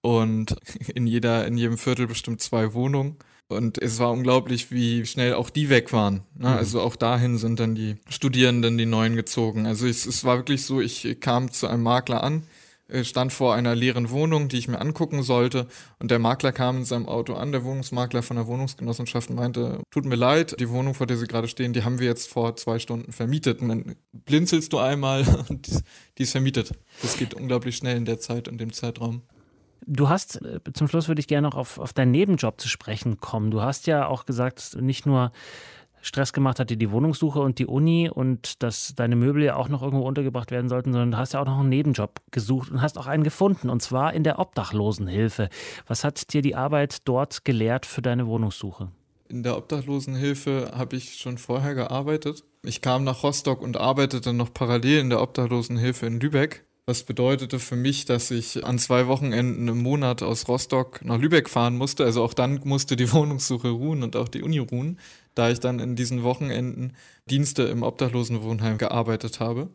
und 0.00 0.56
in 0.94 1.06
jeder, 1.06 1.46
in 1.46 1.56
jedem 1.56 1.78
Viertel 1.78 2.06
bestimmt 2.06 2.40
zwei 2.40 2.74
Wohnungen. 2.74 3.16
Und 3.46 3.80
es 3.80 3.98
war 3.98 4.10
unglaublich, 4.10 4.70
wie 4.70 5.04
schnell 5.04 5.34
auch 5.34 5.50
die 5.50 5.68
weg 5.68 5.92
waren. 5.92 6.22
Ne? 6.34 6.48
Mhm. 6.48 6.56
Also 6.56 6.80
auch 6.80 6.96
dahin 6.96 7.36
sind 7.36 7.60
dann 7.60 7.74
die 7.74 7.96
Studierenden, 8.08 8.78
die 8.78 8.86
Neuen 8.86 9.16
gezogen. 9.16 9.66
Also 9.66 9.86
es, 9.86 10.06
es 10.06 10.24
war 10.24 10.38
wirklich 10.38 10.64
so, 10.64 10.80
ich 10.80 11.18
kam 11.20 11.52
zu 11.52 11.66
einem 11.66 11.82
Makler 11.82 12.22
an, 12.22 12.44
stand 13.02 13.32
vor 13.32 13.54
einer 13.54 13.74
leeren 13.74 14.10
Wohnung, 14.10 14.48
die 14.48 14.58
ich 14.58 14.68
mir 14.68 14.80
angucken 14.80 15.22
sollte. 15.22 15.66
Und 15.98 16.10
der 16.10 16.18
Makler 16.18 16.52
kam 16.52 16.78
in 16.78 16.84
seinem 16.84 17.08
Auto 17.08 17.34
an, 17.34 17.52
der 17.52 17.64
Wohnungsmakler 17.64 18.22
von 18.22 18.36
der 18.36 18.46
Wohnungsgenossenschaft 18.46 19.30
und 19.30 19.36
meinte, 19.36 19.80
tut 19.90 20.04
mir 20.04 20.16
leid, 20.16 20.56
die 20.60 20.68
Wohnung, 20.68 20.94
vor 20.94 21.06
der 21.06 21.16
Sie 21.16 21.26
gerade 21.26 21.48
stehen, 21.48 21.72
die 21.72 21.84
haben 21.84 21.98
wir 21.98 22.06
jetzt 22.06 22.28
vor 22.28 22.56
zwei 22.56 22.78
Stunden 22.78 23.12
vermietet. 23.12 23.60
Und 23.60 23.68
dann 23.68 23.96
blinzelst 24.12 24.72
du 24.72 24.78
einmal 24.78 25.24
und 25.48 25.68
die 26.18 26.22
ist 26.22 26.32
vermietet. 26.32 26.72
Das 27.02 27.16
geht 27.16 27.34
unglaublich 27.34 27.76
schnell 27.76 27.96
in 27.96 28.04
der 28.04 28.18
Zeit, 28.18 28.48
in 28.48 28.58
dem 28.58 28.72
Zeitraum. 28.72 29.22
Du 29.86 30.08
hast, 30.08 30.42
äh, 30.42 30.60
zum 30.72 30.88
Schluss 30.88 31.08
würde 31.08 31.20
ich 31.20 31.28
gerne 31.28 31.48
noch 31.48 31.56
auf, 31.56 31.78
auf 31.78 31.92
deinen 31.92 32.10
Nebenjob 32.10 32.60
zu 32.60 32.68
sprechen 32.68 33.20
kommen. 33.20 33.50
Du 33.50 33.60
hast 33.60 33.86
ja 33.86 34.06
auch 34.06 34.24
gesagt, 34.24 34.76
nicht 34.80 35.04
nur 35.06 35.32
Stress 36.04 36.34
gemacht 36.34 36.60
hat 36.60 36.68
dir 36.68 36.76
die 36.76 36.90
Wohnungssuche 36.90 37.40
und 37.40 37.58
die 37.58 37.66
Uni 37.66 38.10
und 38.10 38.62
dass 38.62 38.94
deine 38.94 39.16
Möbel 39.16 39.42
ja 39.42 39.56
auch 39.56 39.68
noch 39.68 39.82
irgendwo 39.82 40.06
untergebracht 40.06 40.50
werden 40.50 40.68
sollten, 40.68 40.92
sondern 40.92 41.12
du 41.12 41.16
hast 41.16 41.32
ja 41.32 41.40
auch 41.40 41.46
noch 41.46 41.58
einen 41.58 41.70
Nebenjob 41.70 42.20
gesucht 42.30 42.70
und 42.70 42.82
hast 42.82 42.98
auch 42.98 43.06
einen 43.06 43.24
gefunden 43.24 43.70
und 43.70 43.80
zwar 43.80 44.12
in 44.12 44.22
der 44.22 44.38
Obdachlosenhilfe. 44.38 45.48
Was 45.86 46.04
hat 46.04 46.34
dir 46.34 46.42
die 46.42 46.56
Arbeit 46.56 47.08
dort 47.08 47.46
gelehrt 47.46 47.86
für 47.86 48.02
deine 48.02 48.26
Wohnungssuche? 48.26 48.90
In 49.28 49.42
der 49.42 49.56
Obdachlosenhilfe 49.56 50.72
habe 50.76 50.96
ich 50.96 51.16
schon 51.16 51.38
vorher 51.38 51.74
gearbeitet. 51.74 52.44
Ich 52.62 52.82
kam 52.82 53.04
nach 53.04 53.22
Rostock 53.22 53.62
und 53.62 53.78
arbeitete 53.78 54.34
noch 54.34 54.52
parallel 54.52 55.00
in 55.00 55.10
der 55.10 55.22
Obdachlosenhilfe 55.22 56.04
in 56.04 56.20
Lübeck. 56.20 56.66
Was 56.86 57.02
bedeutete 57.04 57.60
für 57.60 57.76
mich, 57.76 58.04
dass 58.04 58.30
ich 58.30 58.62
an 58.62 58.78
zwei 58.78 59.06
Wochenenden 59.06 59.68
im 59.68 59.82
Monat 59.82 60.22
aus 60.22 60.48
Rostock 60.48 61.02
nach 61.02 61.18
Lübeck 61.18 61.48
fahren 61.48 61.78
musste. 61.78 62.04
Also 62.04 62.22
auch 62.22 62.34
dann 62.34 62.60
musste 62.64 62.94
die 62.96 63.10
Wohnungssuche 63.12 63.68
ruhen 63.68 64.02
und 64.02 64.16
auch 64.16 64.28
die 64.28 64.42
Uni 64.42 64.58
ruhen, 64.58 64.98
da 65.34 65.50
ich 65.50 65.60
dann 65.60 65.80
in 65.80 65.96
diesen 65.96 66.22
Wochenenden 66.22 66.94
Dienste 67.28 67.64
im 67.64 67.82
Obdachlosenwohnheim 67.82 68.78
gearbeitet 68.78 69.40
habe. 69.40 69.70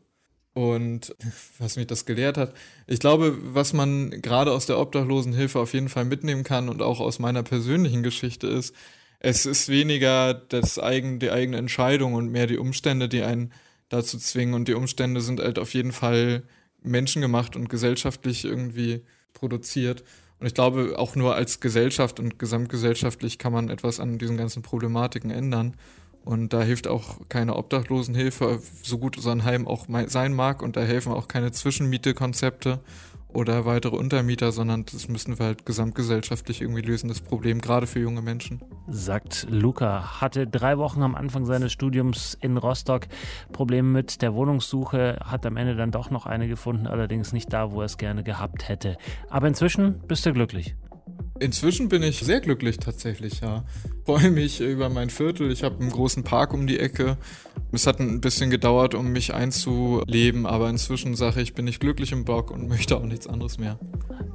Und 0.53 1.15
was 1.59 1.75
mich 1.75 1.87
das 1.87 2.05
gelehrt 2.05 2.37
hat, 2.37 2.53
ich 2.87 2.99
glaube, 2.99 3.37
was 3.53 3.73
man 3.73 4.21
gerade 4.21 4.51
aus 4.51 4.65
der 4.65 4.79
Obdachlosenhilfe 4.79 5.59
auf 5.59 5.73
jeden 5.73 5.89
Fall 5.89 6.05
mitnehmen 6.05 6.43
kann 6.43 6.69
und 6.69 6.81
auch 6.81 6.99
aus 6.99 7.19
meiner 7.19 7.43
persönlichen 7.43 8.03
Geschichte 8.03 8.47
ist, 8.47 8.73
es 9.19 9.45
ist 9.45 9.67
weniger 9.67 10.33
das 10.33 10.79
eigen, 10.79 11.19
die 11.19 11.31
eigene 11.31 11.57
Entscheidung 11.57 12.13
und 12.13 12.31
mehr 12.31 12.47
die 12.47 12.57
Umstände, 12.57 13.09
die 13.09 13.21
einen 13.21 13.51
dazu 13.89 14.17
zwingen. 14.17 14.53
Und 14.53 14.67
die 14.67 14.73
Umstände 14.73 15.19
sind 15.19 15.41
halt 15.41 15.59
auf 15.59 15.73
jeden 15.73 15.91
Fall 15.91 16.43
menschengemacht 16.81 17.57
und 17.57 17.69
gesellschaftlich 17.69 18.45
irgendwie 18.45 19.01
produziert. 19.33 20.03
Und 20.39 20.47
ich 20.47 20.53
glaube, 20.53 20.95
auch 20.97 21.15
nur 21.15 21.35
als 21.35 21.59
Gesellschaft 21.59 22.19
und 22.19 22.39
gesamtgesellschaftlich 22.39 23.37
kann 23.37 23.51
man 23.51 23.69
etwas 23.69 23.99
an 23.99 24.17
diesen 24.17 24.37
ganzen 24.37 24.61
Problematiken 24.63 25.31
ändern. 25.31 25.75
Und 26.23 26.53
da 26.53 26.61
hilft 26.61 26.87
auch 26.87 27.17
keine 27.27 27.55
Obdachlosenhilfe, 27.55 28.61
so 28.83 28.97
gut 28.97 29.17
so 29.19 29.29
ein 29.29 29.43
Heim 29.43 29.67
auch 29.67 29.87
sein 30.07 30.33
mag. 30.33 30.61
Und 30.61 30.75
da 30.75 30.81
helfen 30.81 31.11
auch 31.11 31.27
keine 31.27 31.51
Zwischenmietekonzepte 31.51 32.79
oder 33.31 33.65
weitere 33.65 33.95
Untermieter, 33.95 34.51
sondern 34.51 34.85
das 34.85 35.07
müssen 35.07 35.37
wir 35.37 35.45
halt 35.45 35.65
gesamtgesellschaftlich 35.65 36.61
irgendwie 36.61 36.81
lösen, 36.81 37.07
das 37.07 37.21
Problem, 37.21 37.61
gerade 37.61 37.87
für 37.87 37.99
junge 37.99 38.21
Menschen. 38.21 38.61
Sagt 38.87 39.47
Luca, 39.49 40.19
hatte 40.21 40.47
drei 40.47 40.77
Wochen 40.77 41.03
am 41.03 41.15
Anfang 41.15 41.45
seines 41.45 41.71
Studiums 41.71 42.37
in 42.41 42.57
Rostock 42.57 43.07
Probleme 43.51 43.89
mit 43.89 44.21
der 44.21 44.33
Wohnungssuche, 44.33 45.19
hat 45.23 45.45
am 45.45 45.57
Ende 45.57 45.75
dann 45.75 45.91
doch 45.91 46.09
noch 46.09 46.25
eine 46.25 46.47
gefunden, 46.47 46.87
allerdings 46.87 47.33
nicht 47.33 47.53
da, 47.53 47.71
wo 47.71 47.81
er 47.81 47.85
es 47.85 47.97
gerne 47.97 48.23
gehabt 48.23 48.67
hätte. 48.67 48.97
Aber 49.29 49.47
inzwischen 49.47 49.99
bist 50.07 50.25
du 50.25 50.33
glücklich. 50.33 50.75
Inzwischen 51.39 51.87
bin 51.87 52.03
ich 52.03 52.19
sehr 52.19 52.41
glücklich 52.41 52.77
tatsächlich, 52.77 53.41
ja. 53.41 53.63
Freue 54.09 54.31
mich 54.31 54.59
über 54.59 54.89
mein 54.89 55.11
Viertel. 55.11 55.51
Ich 55.51 55.61
habe 55.61 55.81
einen 55.81 55.91
großen 55.91 56.23
Park 56.23 56.51
um 56.55 56.65
die 56.65 56.79
Ecke. 56.79 57.15
Es 57.71 57.85
hat 57.85 57.99
ein 57.99 58.21
bisschen 58.21 58.49
gedauert, 58.49 58.95
um 58.95 59.11
mich 59.11 59.35
einzuleben, 59.35 60.47
aber 60.47 60.67
inzwischen 60.67 61.13
sage 61.13 61.41
ich, 61.41 61.53
bin 61.53 61.67
ich 61.67 61.79
glücklich 61.79 62.11
im 62.11 62.25
Bock 62.25 62.49
und 62.49 62.67
möchte 62.69 62.97
auch 62.97 63.03
nichts 63.03 63.27
anderes 63.27 63.59
mehr. 63.59 63.77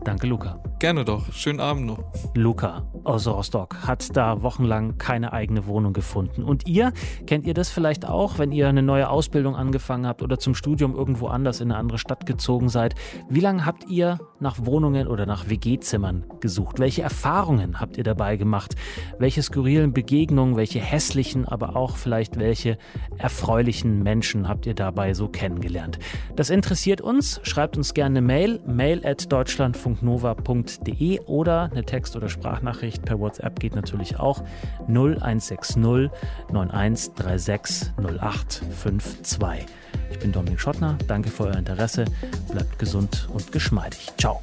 Danke, 0.05 0.27
Luca. 0.27 0.63
Gerne 0.79 1.05
doch. 1.05 1.33
Schönen 1.33 1.61
Abend 1.61 1.87
noch. 1.87 1.99
Luca 2.35 2.87
aus 3.05 3.27
Rostock 3.27 3.87
hat 3.87 4.15
da 4.17 4.43
wochenlang 4.43 4.99
keine 4.99 5.33
eigene 5.33 5.67
Wohnung 5.67 5.95
gefunden. 5.95 6.43
Und 6.43 6.67
ihr, 6.67 6.93
kennt 7.27 7.47
ihr 7.47 7.55
das 7.55 7.71
vielleicht 7.71 8.07
auch, 8.07 8.39
wenn 8.39 8.53
ihr 8.53 8.69
eine 8.69 8.83
neue 8.83 9.09
Ausbildung 9.09 9.57
angefangen 9.57 10.07
habt 10.07 10.23
oder 10.23 10.39
zum 10.39 10.55
Studium 10.55 10.95
irgendwo 10.95 11.29
anders 11.29 11.61
in 11.61 11.71
eine 11.71 11.79
andere 11.79 11.99
Stadt 11.99 12.27
gezogen 12.27 12.69
seid? 12.69 12.95
Wie 13.31 13.41
lange 13.41 13.65
habt 13.65 13.89
ihr 13.89 14.19
nach 14.41 14.67
Wohnungen 14.67 15.07
oder 15.09 15.25
nach 15.25 15.49
WG-Zimmern 15.49 16.25
gesucht? 16.41 16.79
Welche 16.79 17.03
Erfahrungen 17.03 17.81
habt 17.81 17.97
ihr 17.97 18.05
dabei 18.05 18.37
gemacht? 18.37 18.75
Welche 19.19 19.43
skurrilen 19.65 19.95
Begegnungen, 19.95 20.57
welche 20.57 20.79
hässlichen, 20.79 21.49
aber 21.49 21.75
auch 21.75 21.97
vielleicht 21.97 22.39
welche 22.39 22.77
erfreulichen 23.17 24.03
Menschen 24.03 24.47
habt 24.47 24.67
ihr 24.67 24.75
dabei 24.75 25.15
so 25.15 25.27
kennengelernt? 25.27 25.99
Das 26.37 26.51
interessiert 26.51 27.01
uns. 27.01 27.41
Schreibt 27.45 27.79
uns 27.79 27.95
gerne 27.95 28.19
eine 28.19 28.27
Mail, 28.27 28.61
mail 28.67 29.01
at 29.07 29.33
deutschlandfunknova.de 29.33 31.21
oder 31.21 31.71
eine 31.73 31.83
Text- 31.83 32.15
oder 32.15 32.29
Sprachnachricht 32.29 33.07
per 33.07 33.19
WhatsApp 33.19 33.59
geht 33.59 33.75
natürlich 33.75 34.21
auch 34.21 34.43
0160 34.87 36.11
9136 36.53 37.91
0852. 37.97 39.67
Ich 40.11 40.19
bin 40.19 40.31
Dominik 40.31 40.61
Schottner, 40.61 40.99
danke 41.07 41.31
für 41.31 41.45
euer 41.45 41.57
Interesse, 41.57 42.05
bleibt 42.53 42.79
gesund 42.79 43.31
und 43.33 43.51
geschmeidig. 43.51 44.13
Ciao. 44.19 44.43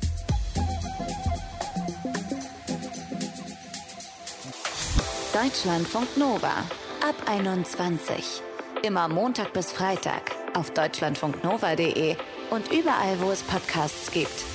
Deutschlandfunk 5.42 6.18
Nova 6.18 6.54
ab 7.02 7.16
21. 7.26 8.44
Immer 8.84 9.08
Montag 9.08 9.54
bis 9.54 9.72
Freitag 9.72 10.36
auf 10.54 10.70
deutschlandfunknova.de 10.70 12.16
und 12.52 12.72
überall, 12.72 13.20
wo 13.20 13.32
es 13.32 13.42
Podcasts 13.42 14.12
gibt. 14.12 14.46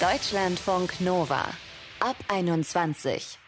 Deutschlandfunk 0.00 0.98
Nova 1.02 1.44
ab 2.00 2.16
21. 2.28 3.41